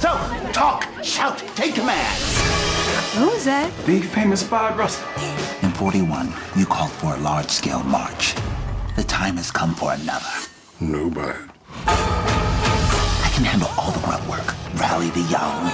So, 0.00 0.10
talk, 0.52 0.86
shout, 1.02 1.42
take 1.56 1.72
command. 1.72 1.98
Who 3.18 3.30
was 3.30 3.46
that? 3.46 3.68
Big 3.84 4.04
famous 4.04 4.48
Bob 4.48 4.78
Russell. 4.78 5.02
In 5.64 5.72
41, 5.72 6.32
you 6.54 6.66
called 6.66 6.92
for 6.92 7.14
a 7.14 7.18
large-scale 7.18 7.82
march. 7.82 8.36
The 8.96 9.04
time 9.04 9.36
has 9.36 9.50
come 9.50 9.74
for 9.74 9.92
another. 9.92 10.32
No 10.80 11.10
bad. 11.10 11.50
I 11.84 13.30
can 13.34 13.44
handle 13.44 13.68
all 13.76 13.92
the 13.92 14.00
grunt 14.00 14.26
work. 14.26 14.54
Rally 14.80 15.10
the 15.10 15.20
young. 15.28 15.68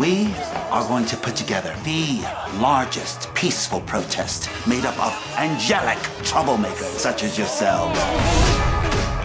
We 0.00 0.32
are 0.72 0.82
going 0.88 1.04
to 1.04 1.18
put 1.18 1.36
together 1.36 1.76
the 1.84 2.24
largest 2.58 3.28
peaceful 3.34 3.80
protest 3.82 4.48
made 4.66 4.86
up 4.86 4.96
of 4.96 5.12
angelic 5.36 5.98
troublemakers 6.24 6.96
such 6.96 7.24
as 7.24 7.36
yourselves. 7.36 8.00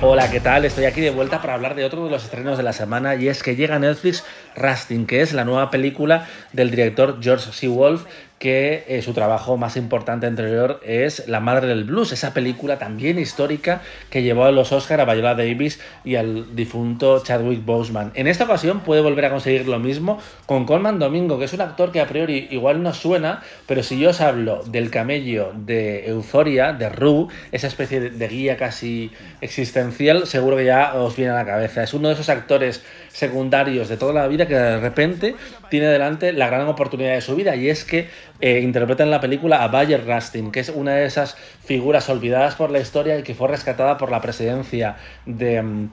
Hola, 0.01 0.29
¿qué 0.29 0.41
tal? 0.41 0.65
Estoy 0.65 0.83
aquí 0.83 0.99
de 0.99 1.11
vuelta 1.11 1.39
para 1.39 1.53
hablar 1.53 1.75
de 1.75 1.85
otro 1.85 2.03
de 2.03 2.11
los 2.11 2.25
estrenos 2.25 2.57
de 2.57 2.63
la 2.63 2.73
semana 2.73 3.15
y 3.15 3.29
es 3.29 3.43
que 3.43 3.55
llega 3.55 3.77
a 3.77 3.79
Netflix 3.79 4.25
Rustin, 4.57 5.05
que 5.05 5.21
es 5.21 5.31
la 5.31 5.45
nueva 5.45 5.71
película 5.71 6.27
del 6.51 6.69
director 6.69 7.19
George 7.21 7.53
C. 7.53 7.69
Wolfe 7.69 8.09
que 8.41 8.85
eh, 8.87 9.03
su 9.03 9.13
trabajo 9.13 9.55
más 9.55 9.77
importante 9.77 10.25
anterior 10.25 10.81
es 10.83 11.27
La 11.27 11.39
Madre 11.39 11.67
del 11.67 11.83
Blues, 11.83 12.11
esa 12.11 12.33
película 12.33 12.79
también 12.79 13.19
histórica 13.19 13.83
que 14.09 14.23
llevó 14.23 14.45
a 14.45 14.51
los 14.51 14.71
Oscar 14.71 14.99
a 14.99 15.05
Viola 15.05 15.35
Davis 15.35 15.79
y 16.03 16.15
al 16.15 16.55
difunto 16.55 17.21
Chadwick 17.23 17.63
Boseman. 17.63 18.11
En 18.15 18.25
esta 18.25 18.45
ocasión 18.45 18.79
puede 18.79 19.01
volver 19.01 19.25
a 19.25 19.29
conseguir 19.29 19.67
lo 19.67 19.77
mismo 19.77 20.19
con 20.47 20.65
Colman 20.65 20.97
Domingo, 20.97 21.37
que 21.37 21.45
es 21.45 21.53
un 21.53 21.61
actor 21.61 21.91
que 21.91 22.01
a 22.01 22.07
priori 22.07 22.47
igual 22.49 22.81
no 22.81 22.95
suena, 22.95 23.43
pero 23.67 23.83
si 23.83 23.99
yo 23.99 24.09
os 24.09 24.21
hablo 24.21 24.63
del 24.65 24.89
camello 24.89 25.53
de 25.55 26.09
Euforia, 26.09 26.73
de 26.73 26.89
Rue, 26.89 27.27
esa 27.51 27.67
especie 27.67 27.99
de, 27.99 28.09
de 28.09 28.27
guía 28.27 28.57
casi 28.57 29.11
existencial, 29.41 30.25
seguro 30.25 30.57
que 30.57 30.65
ya 30.65 30.95
os 30.95 31.15
viene 31.15 31.31
a 31.31 31.35
la 31.35 31.45
cabeza. 31.45 31.83
Es 31.83 31.93
uno 31.93 32.07
de 32.07 32.15
esos 32.15 32.29
actores 32.29 32.81
secundarios 33.09 33.87
de 33.87 33.97
toda 33.97 34.13
la 34.13 34.27
vida 34.27 34.47
que 34.47 34.55
de 34.55 34.79
repente 34.79 35.35
tiene 35.71 35.87
delante 35.87 36.33
la 36.33 36.47
gran 36.47 36.67
oportunidad 36.67 37.13
de 37.13 37.21
su 37.21 37.35
vida 37.35 37.55
y 37.55 37.69
es 37.69 37.85
que 37.85 38.09
eh, 38.41 38.59
interpreta 38.59 39.03
en 39.03 39.09
la 39.09 39.21
película 39.21 39.63
a 39.63 39.69
Bayer 39.69 40.05
Rustin, 40.05 40.51
que 40.51 40.59
es 40.59 40.69
una 40.69 40.93
de 40.93 41.05
esas 41.05 41.35
figuras 41.63 42.07
olvidadas 42.09 42.55
por 42.55 42.69
la 42.69 42.79
historia 42.79 43.17
y 43.17 43.23
que 43.23 43.33
fue 43.33 43.47
rescatada 43.47 43.97
por 43.97 44.11
la 44.11 44.21
presidencia 44.21 44.97
de 45.25 45.61
mm, 45.61 45.89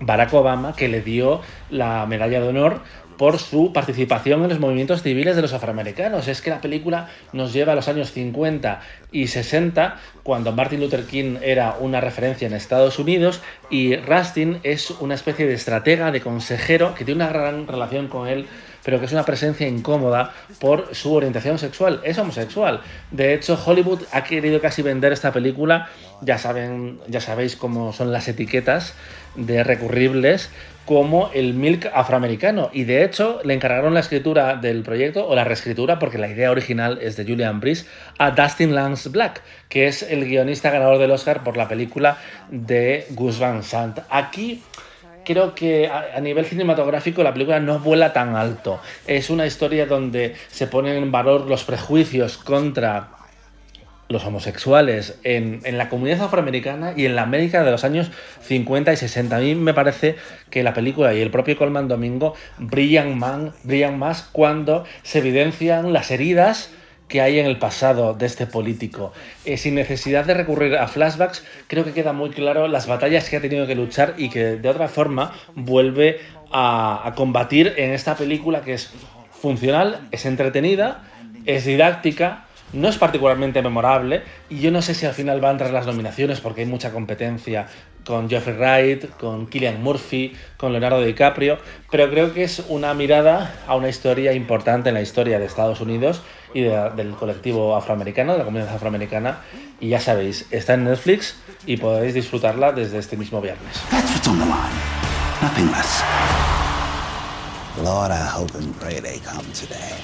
Barack 0.00 0.32
Obama, 0.32 0.74
que 0.74 0.88
le 0.88 1.02
dio 1.02 1.42
la 1.70 2.06
medalla 2.06 2.40
de 2.40 2.48
honor 2.48 2.80
por 3.18 3.38
su 3.38 3.72
participación 3.72 4.44
en 4.44 4.48
los 4.48 4.60
movimientos 4.60 5.02
civiles 5.02 5.36
de 5.36 5.42
los 5.42 5.52
afroamericanos. 5.52 6.28
Es 6.28 6.40
que 6.40 6.50
la 6.50 6.60
película 6.60 7.08
nos 7.32 7.52
lleva 7.52 7.72
a 7.72 7.74
los 7.74 7.88
años 7.88 8.12
50 8.12 8.80
y 9.10 9.26
60, 9.26 9.96
cuando 10.22 10.52
Martin 10.52 10.80
Luther 10.80 11.04
King 11.04 11.36
era 11.42 11.76
una 11.80 12.00
referencia 12.00 12.46
en 12.46 12.54
Estados 12.54 12.98
Unidos 12.98 13.42
y 13.70 13.96
Rustin 13.96 14.60
es 14.62 14.90
una 14.90 15.14
especie 15.14 15.46
de 15.46 15.54
estratega, 15.54 16.12
de 16.12 16.20
consejero, 16.20 16.94
que 16.94 17.04
tiene 17.04 17.24
una 17.24 17.32
gran 17.32 17.66
relación 17.66 18.06
con 18.06 18.28
él 18.28 18.46
pero 18.88 19.00
que 19.00 19.04
es 19.04 19.12
una 19.12 19.26
presencia 19.26 19.68
incómoda 19.68 20.32
por 20.60 20.94
su 20.94 21.12
orientación 21.12 21.58
sexual. 21.58 22.00
Es 22.04 22.16
homosexual. 22.16 22.80
De 23.10 23.34
hecho, 23.34 23.62
Hollywood 23.62 24.00
ha 24.12 24.24
querido 24.24 24.62
casi 24.62 24.80
vender 24.80 25.12
esta 25.12 25.30
película. 25.30 25.90
Ya 26.22 26.38
saben, 26.38 26.98
ya 27.06 27.20
sabéis 27.20 27.54
cómo 27.54 27.92
son 27.92 28.14
las 28.14 28.28
etiquetas 28.28 28.94
de 29.36 29.62
recurribles 29.62 30.48
como 30.86 31.30
el 31.34 31.52
Milk 31.52 31.90
afroamericano. 31.92 32.70
Y 32.72 32.84
de 32.84 33.04
hecho, 33.04 33.40
le 33.44 33.52
encargaron 33.52 33.92
la 33.92 34.00
escritura 34.00 34.56
del 34.56 34.82
proyecto, 34.84 35.28
o 35.28 35.34
la 35.34 35.44
reescritura, 35.44 35.98
porque 35.98 36.16
la 36.16 36.28
idea 36.28 36.50
original 36.50 36.98
es 37.02 37.14
de 37.18 37.24
Julian 37.24 37.60
Brice, 37.60 37.84
a 38.16 38.30
Dustin 38.30 38.74
Lance 38.74 39.10
Black, 39.10 39.42
que 39.68 39.86
es 39.86 40.02
el 40.02 40.24
guionista 40.24 40.70
ganador 40.70 40.96
del 40.96 41.10
Oscar 41.10 41.44
por 41.44 41.58
la 41.58 41.68
película 41.68 42.16
de 42.48 43.04
Gus 43.10 43.38
Van 43.38 43.62
Sant. 43.62 43.98
Aquí 44.08 44.62
creo 45.28 45.54
que 45.54 45.88
a, 45.88 46.18
nivel 46.22 46.46
cinematográfico 46.46 47.22
la 47.22 47.34
película 47.34 47.60
no 47.60 47.78
vuela 47.78 48.14
tan 48.14 48.34
alto. 48.34 48.80
Es 49.06 49.28
una 49.28 49.46
historia 49.46 49.84
donde 49.84 50.34
se 50.50 50.66
ponen 50.66 50.96
en 50.96 51.12
valor 51.12 51.42
los 51.42 51.64
prejuicios 51.64 52.38
contra 52.38 53.10
los 54.08 54.24
homosexuales 54.24 55.18
en, 55.24 55.60
en, 55.64 55.76
la 55.76 55.90
comunidad 55.90 56.22
afroamericana 56.22 56.94
y 56.96 57.04
en 57.04 57.14
la 57.14 57.24
América 57.24 57.62
de 57.62 57.70
los 57.70 57.84
años 57.84 58.10
50 58.40 58.90
y 58.94 58.96
60. 58.96 59.36
A 59.36 59.40
mí 59.40 59.54
me 59.54 59.74
parece 59.74 60.16
que 60.48 60.62
la 60.62 60.72
película 60.72 61.12
y 61.12 61.20
el 61.20 61.30
propio 61.30 61.58
Colman 61.58 61.88
Domingo 61.88 62.34
brillan, 62.56 63.18
man, 63.18 63.52
brillan 63.64 63.98
más 63.98 64.22
cuando 64.32 64.86
se 65.02 65.18
evidencian 65.18 65.92
las 65.92 66.10
heridas 66.10 66.70
que 67.08 67.20
hay 67.20 67.38
en 67.38 67.46
el 67.46 67.58
pasado 67.58 68.14
de 68.14 68.26
este 68.26 68.46
político. 68.46 69.12
Eh, 69.44 69.56
sin 69.56 69.74
necesidad 69.74 70.24
de 70.24 70.34
recurrir 70.34 70.76
a 70.76 70.86
flashbacks, 70.86 71.44
creo 71.66 71.84
que 71.84 71.92
queda 71.92 72.12
muy 72.12 72.30
claro 72.30 72.68
las 72.68 72.86
batallas 72.86 73.28
que 73.28 73.36
ha 73.36 73.40
tenido 73.40 73.66
que 73.66 73.74
luchar 73.74 74.14
y 74.18 74.28
que 74.28 74.56
de 74.56 74.68
otra 74.68 74.88
forma 74.88 75.32
vuelve 75.54 76.20
a, 76.52 77.12
combatir 77.16 77.74
en 77.76 77.92
esta 77.92 78.14
película 78.16 78.60
que 78.60 78.74
es 78.74 78.92
funcional, 79.30 80.00
es 80.10 80.26
entretenida, 80.26 81.04
es 81.46 81.64
didáctica, 81.64 82.44
no 82.72 82.88
es 82.88 82.98
particularmente 82.98 83.62
memorable 83.62 84.22
y 84.50 84.60
yo 84.60 84.70
no 84.70 84.82
sé 84.82 84.94
si 84.94 85.06
al 85.06 85.14
final 85.14 85.42
va 85.42 85.48
a 85.48 85.52
entrar 85.52 85.70
las 85.70 85.86
nominaciones 85.86 86.40
porque 86.40 86.62
hay 86.62 86.66
mucha 86.66 86.92
competencia 86.92 87.66
con 88.04 88.28
Jeffrey 88.28 88.56
Wright, 88.56 89.10
con 89.18 89.46
Killian 89.46 89.82
Murphy, 89.82 90.34
con 90.56 90.72
Leonardo 90.72 91.02
DiCaprio, 91.02 91.58
pero 91.90 92.08
creo 92.10 92.32
que 92.32 92.42
es 92.42 92.64
una 92.68 92.94
mirada 92.94 93.54
a 93.66 93.76
una 93.76 93.88
historia 93.88 94.32
importante 94.32 94.88
en 94.88 94.94
la 94.94 95.02
historia 95.02 95.38
de 95.38 95.46
Estados 95.46 95.80
Unidos 95.80 96.22
y 96.54 96.62
de, 96.62 96.90
del 96.96 97.12
colectivo 97.12 97.76
afroamericano, 97.76 98.32
de 98.32 98.38
la 98.38 98.44
comunidad 98.44 98.74
afroamericana, 98.74 99.40
y 99.80 99.88
ya 99.88 100.00
sabéis, 100.00 100.46
está 100.50 100.74
en 100.74 100.84
Netflix 100.84 101.36
y 101.66 101.76
podéis 101.76 102.14
disfrutarla 102.14 102.72
desde 102.72 102.98
este 102.98 103.16
mismo 103.16 103.40
viernes. 103.40 103.80
Lord, 107.84 108.10
I 108.10 108.26
hope 108.26 108.56
and 108.56 108.74
pray 108.80 109.00
they 109.00 109.20
come 109.20 109.44
today. 109.52 109.94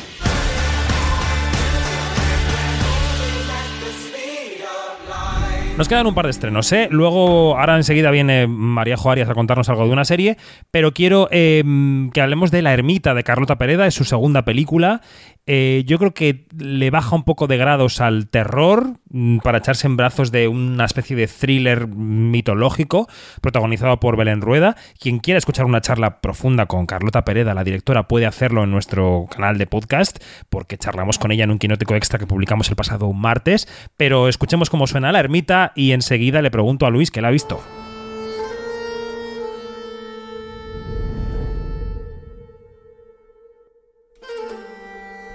Nos 5.77 5.89
quedan 5.89 6.07
un 6.07 6.15
par 6.15 6.27
de 6.27 6.31
estrenos, 6.31 6.71
¿eh? 6.71 6.87
Luego, 6.93 7.59
ahora 7.59 7.75
enseguida 7.77 8.13
viene 8.13 8.47
María 8.47 8.97
Joarias 8.97 9.29
a 9.29 9.35
contarnos 9.35 9.69
algo 9.69 9.85
de 9.85 9.91
una 9.91 10.05
serie, 10.05 10.37
pero 10.71 10.95
quiero 10.95 11.27
eh, 11.33 11.65
que 12.13 12.21
hablemos 12.21 12.53
de 12.53 12.63
La 12.63 12.73
Ermita 12.73 13.13
de 13.13 13.25
Carlota 13.25 13.59
Pereda, 13.59 13.89
es 13.89 13.95
su 13.95 14.05
segunda 14.05 14.45
película. 14.45 15.01
Eh, 15.47 15.83
yo 15.87 15.99
creo 15.99 16.15
que 16.15 16.47
le 16.57 16.91
baja 16.91 17.15
un 17.15 17.25
poco 17.25 17.47
de 17.47 17.59
grados 17.59 18.01
al 18.01 18.29
terror 18.29 18.95
mm, 19.11 19.39
para 19.39 19.59
echarse 19.59 19.87
en 19.87 19.97
brazos 19.97 20.31
de 20.31 20.49
una 20.49 20.87
especie 20.87 21.17
de 21.17 21.27
thriller 21.27 21.87
mitológico 21.87 23.09
protagonizado 23.43 24.01
por 24.01 24.17
Belén 24.17 24.41
Rueda. 24.41 24.77
Quien 24.99 25.19
quiera 25.19 25.37
escuchar 25.37 25.67
una 25.67 25.83
charla 25.83 26.23
profunda 26.23 26.65
con 26.65 26.87
Carlota 26.87 27.25
Pereda, 27.25 27.53
la 27.53 27.65
directora, 27.65 28.09
puede 28.09 28.25
hacerlo 28.27 28.65
en 28.65 28.71
nuestro 28.71 29.27
canal 29.29 29.59
de 29.59 29.67
podcast, 29.67 30.19
porque 30.49 30.79
charlamos 30.79 31.19
con 31.19 31.31
ella 31.31 31.45
en 31.45 31.51
un 31.51 31.59
quinótico 31.59 31.95
extra 31.95 32.19
que 32.19 32.27
publicamos 32.27 32.71
el 32.71 32.77
pasado 32.77 33.13
martes. 33.13 33.69
Pero 33.99 34.29
escuchemos 34.29 34.71
cómo 34.71 34.87
suena 34.87 35.13
La 35.13 35.21
Ermita 35.21 35.64
y 35.75 35.93
enseguida 35.93 36.43
le 36.43 36.51
pregunto 36.51 36.87
a 36.87 36.91
Luis 36.91 37.11
que 37.11 37.21
la 37.21 37.29
ha 37.29 37.31
visto. 37.31 37.63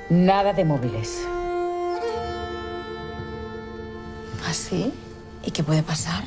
Nada 0.10 0.54
de 0.54 0.66
móviles. 0.66 1.28
¿Así? 4.48 4.92
¿Y 5.46 5.52
qué 5.52 5.64
puede 5.64 5.84
pasar? 5.84 6.24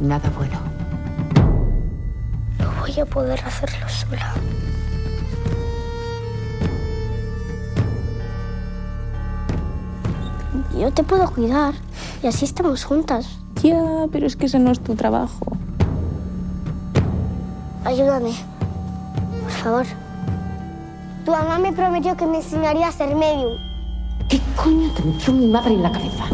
Nada 0.00 0.30
bueno. 0.36 0.60
No 2.58 2.80
voy 2.80 3.00
a 3.00 3.06
poder 3.06 3.40
hacerlo 3.40 3.88
sola. 3.88 4.34
Yo 10.78 10.90
te 10.90 11.02
puedo 11.02 11.30
cuidar 11.30 11.74
y 12.22 12.26
así 12.26 12.44
estamos 12.44 12.84
juntas. 12.84 13.38
Ya, 13.62 14.06
pero 14.10 14.26
es 14.26 14.36
que 14.36 14.46
ese 14.46 14.58
no 14.58 14.70
es 14.70 14.80
tu 14.80 14.94
trabajo. 14.94 15.46
Ayúdame. 17.84 18.32
Por 19.42 19.50
favor. 19.50 19.86
Tu 21.24 21.30
mamá 21.30 21.58
me 21.58 21.72
prometió 21.72 22.16
que 22.16 22.26
me 22.26 22.38
enseñaría 22.38 22.88
a 22.88 22.92
ser 22.92 23.14
medium. 23.14 23.58
¿Qué 24.28 24.40
coño 24.56 24.90
te 24.94 25.02
metió 25.04 25.32
mi 25.32 25.46
madre 25.46 25.74
en 25.74 25.82
la 25.82 25.92
cabeza? 25.92 26.24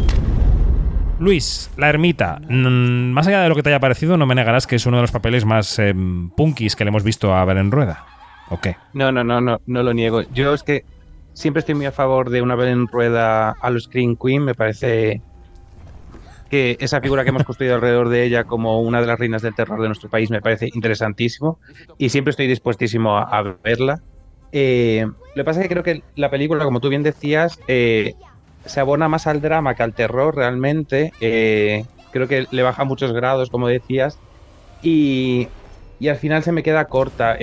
Luis, 1.19 1.71
La 1.77 1.89
Ermita. 1.89 2.41
Mm, 2.49 3.11
más 3.11 3.27
allá 3.27 3.43
de 3.43 3.49
lo 3.49 3.57
que 3.57 3.63
te 3.63 3.71
haya 3.71 3.81
parecido, 3.81 4.17
no 4.17 4.25
me 4.25 4.35
negarás 4.35 4.67
que 4.67 4.77
es 4.77 4.87
uno 4.87 4.99
de 4.99 5.03
los 5.03 5.11
papeles 5.11 5.45
más 5.45 5.79
eh, 5.79 5.95
punkis 6.37 6.77
que 6.77 6.85
le 6.85 6.89
hemos 6.89 7.03
visto 7.03 7.35
a 7.35 7.45
Belén 7.45 7.73
Rueda. 7.73 8.07
¿O 8.51 8.61
qué? 8.61 8.77
No, 8.95 9.11
no, 9.11 9.25
no, 9.25 9.41
no, 9.41 9.61
no 9.67 9.83
lo 9.83 9.93
niego. 9.93 10.23
Yo 10.33 10.55
es 10.55 10.63
que 10.63 10.85
siempre 11.39 11.61
estoy 11.61 11.77
muy 11.77 11.87
a 11.87 11.93
favor 11.93 12.31
de 12.31 12.43
una 12.43 12.57
vez 12.57 12.69
en 12.73 12.89
rueda 12.89 13.51
a 13.51 13.71
los 13.71 13.85
Screen 13.85 14.17
Queen. 14.17 14.45
Me 14.45 14.55
parece 14.55 15.23
que 16.51 16.77
esa 16.81 17.01
figura 17.01 17.23
que 17.23 17.29
hemos 17.29 17.45
construido 17.45 17.77
alrededor 17.77 18.09
de 18.09 18.25
ella 18.25 18.43
como 18.43 18.81
una 18.81 19.01
de 19.01 19.07
las 19.07 19.19
reinas 19.21 19.43
del 19.43 19.55
terror 19.55 19.81
de 19.81 19.87
nuestro 19.87 20.11
país 20.11 20.31
me 20.31 20.41
parece 20.41 20.69
interesantísimo 20.75 21.61
y 21.97 22.09
siempre 22.09 22.31
estoy 22.31 22.49
dispuestísimo 22.49 23.17
a, 23.17 23.57
verla. 23.63 24.03
Eh, 24.51 25.07
lo 25.07 25.35
que 25.35 25.45
pasa 25.45 25.61
es 25.61 25.69
que 25.69 25.75
creo 25.75 25.85
que 25.85 26.03
la 26.17 26.29
película, 26.29 26.65
como 26.65 26.81
tú 26.81 26.89
bien 26.89 27.05
decías, 27.05 27.61
eh, 27.69 28.15
se 28.65 28.81
abona 28.81 29.09
más 29.09 29.29
al 29.29 29.41
drama 29.41 29.77
que 29.77 29.85
al 29.85 29.95
terror 29.95 30.35
realmente. 30.35 31.13
Eh, 31.21 31.85
creo 32.11 32.27
que 32.27 32.47
le 32.51 32.63
baja 32.65 32.83
muchos 32.83 33.13
grados, 33.13 33.49
como 33.49 33.69
decías, 33.69 34.19
y, 34.83 35.47
y 36.01 36.09
al 36.09 36.17
final 36.17 36.43
se 36.43 36.51
me 36.51 36.65
queda 36.65 36.87
corta. 36.87 37.37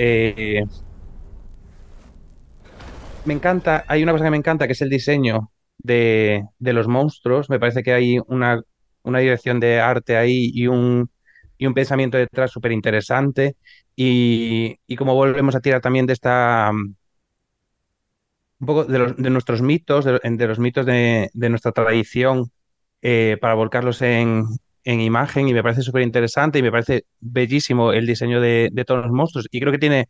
Me 3.26 3.34
encanta, 3.34 3.84
hay 3.88 4.02
una 4.02 4.12
cosa 4.12 4.24
que 4.24 4.30
me 4.30 4.36
encanta, 4.36 4.66
que 4.66 4.72
es 4.74 4.82
el 4.82 4.90
diseño 4.90 5.50
de, 5.78 6.44
de 6.58 6.72
los 6.72 6.86
monstruos. 6.88 7.50
Me 7.50 7.58
parece 7.60 7.82
que 7.82 7.92
hay 7.92 8.18
una, 8.28 8.62
una 9.02 9.18
dirección 9.20 9.58
de 9.60 9.80
arte 9.80 10.16
ahí 10.16 10.50
y 10.54 10.66
un, 10.68 11.10
y 11.58 11.66
un 11.66 11.74
pensamiento 11.74 12.18
detrás 12.18 12.52
súper 12.52 12.72
interesante. 12.72 13.56
Y, 13.96 14.76
y 14.86 14.96
como 14.96 15.14
volvemos 15.14 15.54
a 15.56 15.60
tirar 15.60 15.80
también 15.80 16.06
de 16.06 16.12
esta... 16.14 16.70
um, 16.72 16.94
Un 18.58 18.66
poco 18.66 18.84
de, 18.84 18.98
los- 18.98 19.16
de 19.16 19.30
nuestros 19.30 19.60
mitos, 19.62 20.04
de, 20.04 20.18
de 20.22 20.46
los 20.46 20.58
mitos 20.58 20.86
de, 20.86 21.28
de 21.34 21.48
nuestra 21.50 21.72
tradición, 21.72 22.50
eh, 23.02 23.36
para 23.40 23.54
volcarlos 23.54 24.00
en, 24.02 24.44
en 24.84 25.00
imagen. 25.00 25.48
Y 25.48 25.54
me 25.54 25.62
parece 25.62 25.82
súper 25.82 26.02
interesante 26.02 26.58
y 26.58 26.62
me 26.62 26.70
parece 26.72 27.04
bellísimo 27.20 27.92
el 27.92 28.06
diseño 28.06 28.40
de 28.40 28.84
todos 28.86 29.02
los 29.04 29.12
monstruos. 29.12 29.46
Y 29.50 29.60
creo 29.60 29.72
que 29.72 29.78
tiene 29.78 30.06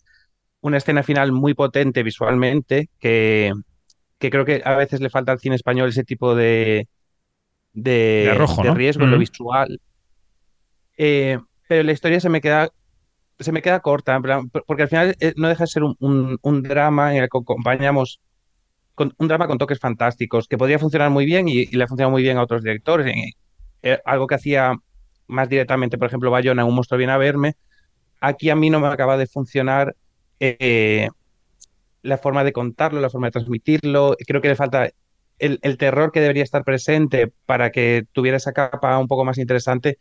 una 0.61 0.79
escena 0.79 1.03
final 1.03 1.33
muy 1.33 1.55
potente 1.55 2.03
visualmente, 2.03 2.91
que, 2.99 3.53
que 4.19 4.31
creo 4.31 4.45
que 4.47 4.63
a 4.65 4.77
veces 4.77 5.01
le 5.01 5.11
falta 5.11 5.33
al 5.33 5.41
cine 5.41 5.57
español 5.57 5.91
ese 5.91 6.05
tipo 6.05 6.35
de, 6.37 6.89
de, 7.73 8.27
De 8.27 8.31
arrojo, 8.31 8.63
de 8.63 8.71
¿no? 8.71 8.73
riesgo 8.73 9.05
en 9.05 9.11
lo 9.13 9.19
visual. 9.19 9.81
Eh, 10.97 11.39
pero 11.69 11.83
la 11.83 11.93
historia 11.93 12.21
se 12.21 12.29
me 12.29 12.41
queda, 12.41 12.71
se 13.41 13.53
me 13.53 13.63
queda 13.63 13.81
corta, 13.81 14.21
porque 14.67 14.83
al 14.85 14.89
final 14.91 15.17
eh, 15.21 15.35
no 15.37 15.49
deja 15.49 15.65
de 15.65 15.69
ser 15.69 15.85
un, 15.85 15.97
un- 16.01 16.39
un 16.43 16.63
drama 16.63 17.13
en 17.17 17.23
el 17.25 17.31
que 17.31 17.39
acompañamos, 17.39 18.21
con, 18.95 19.15
un 19.19 19.29
drama 19.29 19.49
con 19.49 19.59
toques 19.59 19.81
fantásticos, 19.81 20.49
que 20.49 20.59
podría 20.59 20.79
funcionar 20.79 21.11
muy 21.11 21.27
bien 21.27 21.49
y, 21.49 21.61
y 21.63 21.67
le 21.77 21.85
ha 21.85 21.89
funcionado 21.89 22.13
muy 22.13 22.23
bien 22.23 22.39
a 22.39 22.43
otros 22.45 22.63
directores. 22.63 23.15
Eh, 23.83 23.99
algo 24.05 24.27
que 24.29 24.37
hacía 24.37 24.75
más 25.29 25.49
directamente, 25.49 25.99
por 25.99 26.09
ejemplo, 26.09 26.31
Bayona 26.33 26.65
Un 26.65 26.75
monstruo 26.77 26.99
viene 26.99 27.13
a 27.15 27.19
verme, 27.19 27.55
aquí 28.21 28.51
a 28.51 28.57
mí 28.57 28.71
no 28.71 28.81
me 28.81 28.89
acaba 28.89 29.17
de 29.19 29.27
funcionar 29.27 29.97
eh, 30.41 31.09
la 32.03 32.19
forma 32.19 32.45
de 32.45 32.53
contarlo, 32.53 33.01
la 33.01 33.11
forma 33.11 33.29
de 33.29 33.33
transmitirlo. 33.33 34.17
Creo 34.27 34.41
que 34.41 34.49
le 34.49 34.57
falta 34.57 34.91
el, 35.39 35.79
terror 35.79 36.13
que 36.13 36.21
debería 36.21 36.43
estar 36.43 36.65
presente 36.65 37.33
para 37.47 37.71
que 37.71 38.05
tuviera 38.13 38.37
esa 38.39 38.53
capa 38.53 38.99
un 38.99 39.09
poco 39.09 39.25
más 39.25 39.39
interesante, 39.39 39.99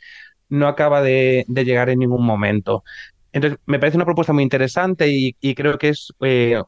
no 0.50 0.67
acaba 0.67 1.02
de, 1.02 1.45
llegar 1.48 1.89
en 1.89 2.00
ningún 2.00 2.26
momento. 2.26 2.84
Entonces, 3.32 3.60
me 3.65 3.80
parece 3.80 3.98
una 3.98 4.06
propuesta 4.06 4.34
muy 4.34 4.43
interesante 4.43 5.10
y, 5.10 5.36
y 5.41 5.56
creo 5.56 5.78
que 5.78 5.89
es 5.89 6.13
eh, 6.21 6.62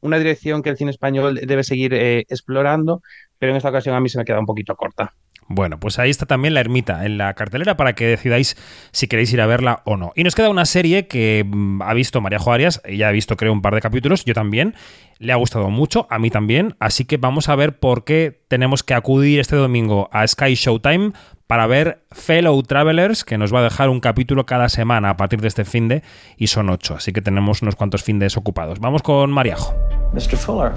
una 0.00 0.18
dirección 0.18 0.62
que 0.62 0.70
el 0.70 0.76
cine 0.76 0.90
español 0.90 1.40
debe 1.44 1.64
seguir 1.64 1.94
eh, 1.94 2.24
explorando, 2.28 3.02
pero 3.38 3.50
en 3.50 3.56
esta 3.56 3.70
ocasión 3.70 3.94
a 3.94 4.00
mí 4.00 4.08
se 4.08 4.18
me 4.18 4.24
queda 4.24 4.38
un 4.38 4.46
poquito 4.46 4.76
corta. 4.76 5.14
Bueno, 5.50 5.80
pues 5.80 5.98
ahí 5.98 6.10
está 6.10 6.26
también 6.26 6.52
la 6.52 6.60
ermita 6.60 7.06
en 7.06 7.16
la 7.16 7.32
cartelera 7.32 7.76
para 7.76 7.94
que 7.94 8.06
decidáis 8.06 8.54
si 8.92 9.08
queréis 9.08 9.32
ir 9.32 9.40
a 9.40 9.46
verla 9.46 9.80
o 9.86 9.96
no. 9.96 10.12
Y 10.14 10.22
nos 10.22 10.34
queda 10.34 10.50
una 10.50 10.66
serie 10.66 11.08
que 11.08 11.44
mm, 11.46 11.80
ha 11.80 11.94
visto 11.94 12.20
María 12.20 12.38
Arias, 12.46 12.82
ella 12.84 13.08
ha 13.08 13.12
visto 13.12 13.36
creo 13.36 13.54
un 13.54 13.62
par 13.62 13.74
de 13.74 13.80
capítulos, 13.80 14.26
yo 14.26 14.34
también, 14.34 14.74
le 15.18 15.32
ha 15.32 15.36
gustado 15.36 15.70
mucho, 15.70 16.06
a 16.10 16.18
mí 16.18 16.30
también, 16.30 16.76
así 16.80 17.06
que 17.06 17.16
vamos 17.16 17.48
a 17.48 17.56
ver 17.56 17.78
por 17.78 18.04
qué 18.04 18.42
tenemos 18.48 18.82
que 18.82 18.92
acudir 18.92 19.40
este 19.40 19.56
domingo 19.56 20.10
a 20.12 20.26
Sky 20.26 20.54
Showtime 20.54 21.12
para 21.48 21.66
ver 21.66 22.04
Fellow 22.12 22.62
Travelers, 22.62 23.24
que 23.24 23.38
nos 23.38 23.52
va 23.52 23.60
a 23.60 23.62
dejar 23.62 23.88
un 23.88 24.00
capítulo 24.00 24.44
cada 24.44 24.68
semana 24.68 25.10
a 25.10 25.16
partir 25.16 25.40
de 25.40 25.48
este 25.48 25.64
fin 25.64 25.88
de, 25.88 26.02
y 26.36 26.48
son 26.48 26.68
ocho, 26.68 26.94
así 26.94 27.12
que 27.12 27.22
tenemos 27.22 27.62
unos 27.62 27.74
cuantos 27.74 28.04
findes 28.04 28.36
ocupados. 28.36 28.78
Vamos 28.80 29.02
con 29.02 29.32
Mariajo. 29.32 29.74
Mr. 30.12 30.36
Fuller, 30.36 30.72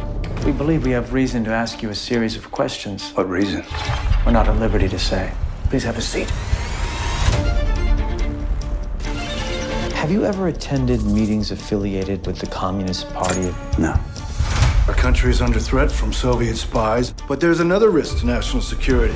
we 0.45 0.53
believe 0.53 0.87
we 0.87 0.95
have 0.95 1.13
reason 1.13 1.43
to 1.43 1.51
ask 1.51 1.83
you 1.83 1.91
a 1.91 1.95
series 1.95 2.37
of 2.37 2.49
questions. 2.51 3.13
What 3.15 3.29
reason? 3.29 3.63
We're 4.25 4.31
not 4.31 4.47
at 4.47 4.59
liberty 4.59 4.87
to 4.87 4.97
say. 4.97 5.29
Please 5.69 5.85
have 5.85 5.97
a 5.97 6.01
seat. 6.01 6.29
Have 9.95 10.09
you 10.09 10.25
ever 10.25 10.47
attended 10.47 11.03
meetings 11.05 11.51
affiliated 11.51 12.25
with 12.25 12.39
the 12.39 12.47
Communist 12.47 13.13
Party? 13.13 13.53
No. 13.77 13.93
Our 14.91 15.01
country 15.01 15.31
is 15.31 15.41
under 15.41 15.61
threat 15.61 15.89
from 15.89 16.11
Soviet 16.11 16.57
spies, 16.57 17.13
but 17.25 17.39
there's 17.39 17.61
another 17.61 17.89
risk 17.89 18.19
to 18.19 18.25
national 18.25 18.61
security. 18.61 19.15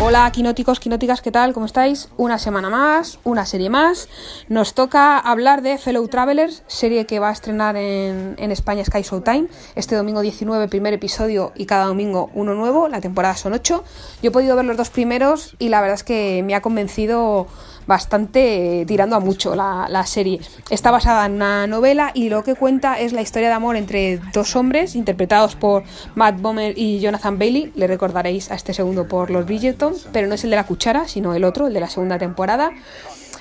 Hola, 0.00 0.28
quinóticos, 0.32 0.80
quinóticas, 0.80 1.22
¿qué 1.22 1.30
tal? 1.30 1.52
¿Cómo 1.52 1.64
estáis? 1.64 2.08
Una 2.16 2.40
semana 2.40 2.70
más, 2.70 3.20
una 3.22 3.46
serie 3.46 3.70
más. 3.70 4.08
Nos 4.48 4.74
toca 4.74 5.16
hablar 5.16 5.62
de 5.62 5.78
Fellow 5.78 6.08
Travelers, 6.08 6.64
serie 6.66 7.06
que 7.06 7.20
va 7.20 7.28
a 7.28 7.32
estrenar 7.32 7.76
en, 7.76 8.34
en 8.38 8.50
España 8.50 8.84
Sky 8.84 9.02
Showtime. 9.02 9.46
Este 9.76 9.94
domingo 9.94 10.22
19, 10.22 10.66
primer 10.66 10.92
episodio 10.92 11.52
y 11.54 11.66
cada 11.66 11.86
domingo 11.86 12.28
uno 12.34 12.54
nuevo. 12.54 12.88
La 12.88 13.00
temporada 13.00 13.36
son 13.36 13.52
ocho. 13.52 13.84
Yo 14.22 14.30
he 14.30 14.32
podido 14.32 14.56
ver 14.56 14.64
los 14.64 14.76
dos 14.76 14.90
primeros 14.90 15.54
y 15.60 15.68
la 15.68 15.82
verdad 15.82 15.94
es 15.94 16.02
que 16.02 16.42
me 16.44 16.56
ha 16.56 16.62
convencido 16.62 17.46
bastante 17.86 18.82
eh, 18.82 18.86
tirando 18.86 19.16
a 19.16 19.20
mucho 19.20 19.54
la, 19.54 19.86
la 19.88 20.06
serie. 20.06 20.40
Está 20.70 20.90
basada 20.90 21.26
en 21.26 21.32
una 21.32 21.66
novela 21.66 22.10
y 22.14 22.28
lo 22.28 22.42
que 22.44 22.54
cuenta 22.54 22.98
es 23.00 23.12
la 23.12 23.22
historia 23.22 23.48
de 23.48 23.54
amor 23.54 23.76
entre 23.76 24.18
dos 24.32 24.56
hombres 24.56 24.94
interpretados 24.94 25.56
por 25.56 25.84
Matt 26.14 26.40
Bomer 26.40 26.76
y 26.76 27.00
Jonathan 27.00 27.38
Bailey. 27.38 27.72
Le 27.74 27.86
recordaréis 27.86 28.50
a 28.50 28.54
este 28.54 28.74
segundo 28.74 29.06
por 29.08 29.30
los 29.30 29.46
Bridgerton, 29.46 29.94
pero 30.12 30.28
no 30.28 30.34
es 30.34 30.44
el 30.44 30.50
de 30.50 30.56
la 30.56 30.64
cuchara, 30.64 31.08
sino 31.08 31.34
el 31.34 31.44
otro, 31.44 31.66
el 31.66 31.74
de 31.74 31.80
la 31.80 31.88
segunda 31.88 32.18
temporada. 32.18 32.72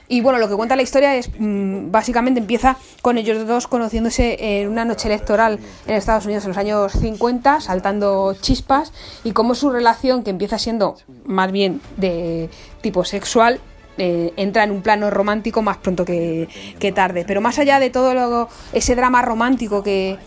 Y 0.08 0.22
bueno, 0.22 0.38
lo 0.38 0.48
que 0.48 0.56
cuenta 0.56 0.76
la 0.76 0.84
historia 0.84 1.16
es, 1.16 1.32
mm, 1.38 1.90
básicamente 1.92 2.40
empieza 2.40 2.78
con 3.02 3.18
ellos 3.18 3.48
dos 3.48 3.68
conociéndose 3.68 4.38
en 4.40 4.70
una 4.70 4.86
noche 4.86 5.08
electoral 5.08 5.60
en 5.88 5.96
Estados 5.96 6.26
Unidos 6.26 6.44
en 6.44 6.50
los 6.50 6.58
años 6.58 6.92
50, 6.92 7.60
saltando 7.60 8.36
chispas, 8.40 8.94
y 9.24 9.32
cómo 9.32 9.56
su 9.56 9.72
relación, 9.72 10.24
que 10.24 10.30
empieza 10.30 10.60
siendo 10.60 10.98
más 11.26 11.52
bien 11.52 11.82
de 11.98 12.50
tipo 12.82 13.04
sexual, 13.04 13.60
eh, 13.98 14.34
entra 14.38 14.64
en 14.64 14.72
un 14.72 14.82
plano 14.82 15.10
romántico 15.10 15.62
más 15.62 15.78
pronto 15.78 16.06
que, 16.06 16.48
tarde. 16.94 17.26
Pero 17.26 17.42
más 17.42 17.60
allá 17.60 17.80
de 17.80 17.90
todo 17.90 18.14
lo- 18.14 18.50
ese 18.74 18.96
drama 18.96 19.22
romántico 19.22 19.84
que, 19.84 20.18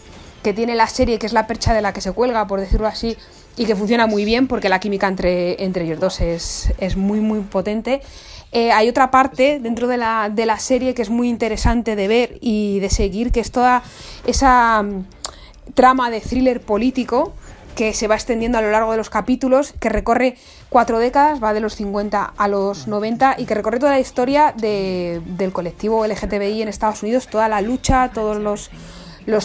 que 0.43 0.53
tiene 0.53 0.75
la 0.75 0.87
serie, 0.89 1.19
que 1.19 1.27
es 1.27 1.33
la 1.33 1.47
percha 1.47 1.73
de 1.75 1.83
la 1.83 1.93
que 1.93 2.01
se 2.01 2.13
cuelga, 2.13 2.47
por 2.47 2.61
decirlo 2.61 2.87
así, 2.87 3.17
y 3.57 3.65
que 3.65 3.75
funciona 3.77 4.07
muy 4.07 4.25
bien 4.25 4.47
porque 4.47 4.69
la 4.69 4.79
química 4.81 5.09
entre, 5.09 5.63
entre 5.65 5.85
ellos 5.85 5.99
dos 6.01 6.21
es, 6.21 6.73
es 6.79 6.97
muy, 6.97 7.21
muy 7.21 7.41
potente. 7.41 8.01
Eh, 8.53 8.73
hay 8.73 8.89
otra 8.89 9.11
parte 9.11 9.59
dentro 9.61 9.89
de 9.89 9.99
la, 9.99 10.31
de 10.33 10.47
la 10.47 10.59
serie 10.59 10.95
que 10.95 11.03
es 11.03 11.11
muy 11.11 11.29
interesante 11.29 11.97
de 11.97 12.09
ver 12.09 12.39
y 12.41 12.81
de 12.81 12.89
seguir, 12.89 13.31
que 13.31 13.41
es 13.41 13.51
toda 13.51 13.83
esa 14.27 14.83
mm, 14.83 15.05
trama 15.75 16.11
de 16.11 16.21
thriller 16.21 16.61
político 16.61 17.35
que 17.79 17.95
se 17.95 18.09
va 18.09 18.17
extendiendo 18.17 18.59
a 18.59 18.61
lo 18.61 18.73
largo 18.73 18.91
de 18.91 18.97
los 18.97 19.09
capítulos, 19.09 19.73
que 19.79 19.89
recorre 19.89 20.37
cuatro 20.69 20.99
décadas, 20.99 21.41
va 21.41 21.55
de 21.55 21.61
los 21.61 21.77
50 21.77 22.33
a 22.37 22.49
los 22.49 22.89
90 22.89 23.37
y 23.39 23.45
que 23.47 23.55
recorre 23.55 23.79
toda 23.79 23.93
la 23.93 24.01
historia 24.01 24.53
de- 24.57 25.23
del 25.25 25.53
colectivo 25.53 26.05
LGTBI 26.05 26.63
en 26.63 26.67
Estados 26.67 27.05
Unidos, 27.05 27.29
toda 27.29 27.49
la 27.49 27.61
lucha, 27.61 28.11
todos 28.13 28.37
los, 28.39 28.69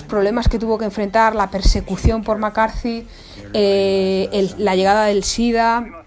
problemas 0.07 0.47
que 0.47 0.57
tuvo 0.57 0.79
que 0.79 0.85
enfrentar, 0.85 1.35
la 1.35 1.51
persecución 1.51 2.23
por 2.23 2.39
McCarthy, 2.39 3.05
eh, 3.53 4.29
el- 4.31 4.55
la 4.57 4.75
llegada 4.75 5.05
del 5.05 5.23
SIDA, 5.23 6.02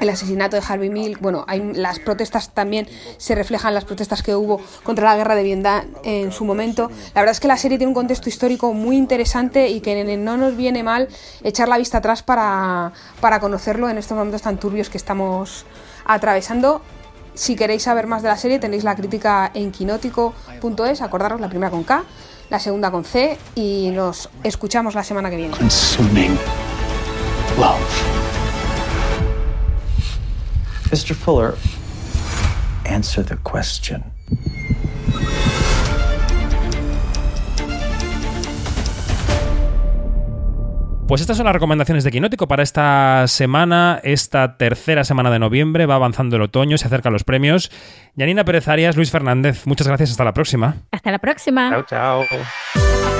el 0.00 0.08
asesinato 0.08 0.56
de 0.56 0.62
Harvey 0.66 0.90
Milk, 0.90 1.20
bueno, 1.20 1.44
hay 1.46 1.60
las 1.74 1.98
protestas 1.98 2.50
también 2.50 2.88
se 3.18 3.34
reflejan 3.34 3.74
las 3.74 3.84
protestas 3.84 4.22
que 4.22 4.34
hubo 4.34 4.60
contra 4.82 5.04
la 5.04 5.16
guerra 5.16 5.34
de 5.34 5.42
Vietnam 5.42 5.84
en 6.04 6.32
su 6.32 6.44
momento. 6.44 6.90
La 7.14 7.20
verdad 7.20 7.32
es 7.32 7.40
que 7.40 7.48
la 7.48 7.56
serie 7.56 7.78
tiene 7.78 7.88
un 7.88 7.94
contexto 7.94 8.28
histórico 8.28 8.72
muy 8.72 8.96
interesante 8.96 9.68
y 9.68 9.80
que 9.80 10.02
no 10.16 10.36
nos 10.36 10.56
viene 10.56 10.82
mal 10.82 11.08
echar 11.44 11.68
la 11.68 11.78
vista 11.78 11.98
atrás 11.98 12.22
para, 12.22 12.92
para 13.20 13.40
conocerlo 13.40 13.88
en 13.88 13.98
estos 13.98 14.16
momentos 14.16 14.42
tan 14.42 14.58
turbios 14.58 14.88
que 14.88 14.96
estamos 14.96 15.66
atravesando. 16.04 16.80
Si 17.34 17.54
queréis 17.54 17.84
saber 17.84 18.06
más 18.06 18.22
de 18.22 18.28
la 18.28 18.36
serie, 18.36 18.58
tenéis 18.58 18.84
la 18.84 18.96
crítica 18.96 19.50
en 19.54 19.70
quinótico.es, 19.70 21.00
acordaros, 21.00 21.40
la 21.40 21.48
primera 21.48 21.70
con 21.70 21.84
K, 21.84 22.04
la 22.48 22.58
segunda 22.58 22.90
con 22.90 23.04
C, 23.04 23.38
y 23.54 23.90
nos 23.92 24.28
escuchamos 24.42 24.94
la 24.94 25.04
semana 25.04 25.30
que 25.30 25.36
viene. 25.36 25.54
Mr. 30.90 31.14
Fuller, 31.14 31.54
answer 32.84 33.24
the 33.24 33.36
question. 33.36 34.02
Pues 41.10 41.20
estas 41.20 41.36
son 41.36 41.46
las 41.46 41.54
recomendaciones 41.54 42.04
de 42.04 42.12
Quinótico 42.12 42.46
para 42.46 42.62
esta 42.62 43.24
semana, 43.26 43.98
esta 44.04 44.56
tercera 44.56 45.02
semana 45.02 45.28
de 45.32 45.40
noviembre. 45.40 45.86
Va 45.86 45.96
avanzando 45.96 46.36
el 46.36 46.42
otoño, 46.42 46.78
se 46.78 46.86
acercan 46.86 47.12
los 47.12 47.24
premios. 47.24 47.72
Yanina 48.14 48.44
Pérez 48.44 48.68
Arias, 48.68 48.96
Luis 48.96 49.10
Fernández, 49.10 49.66
muchas 49.66 49.88
gracias. 49.88 50.12
Hasta 50.12 50.22
la 50.22 50.32
próxima. 50.32 50.76
Hasta 50.92 51.10
la 51.10 51.18
próxima. 51.18 51.68
Chao, 51.70 51.82
chao. 51.82 53.19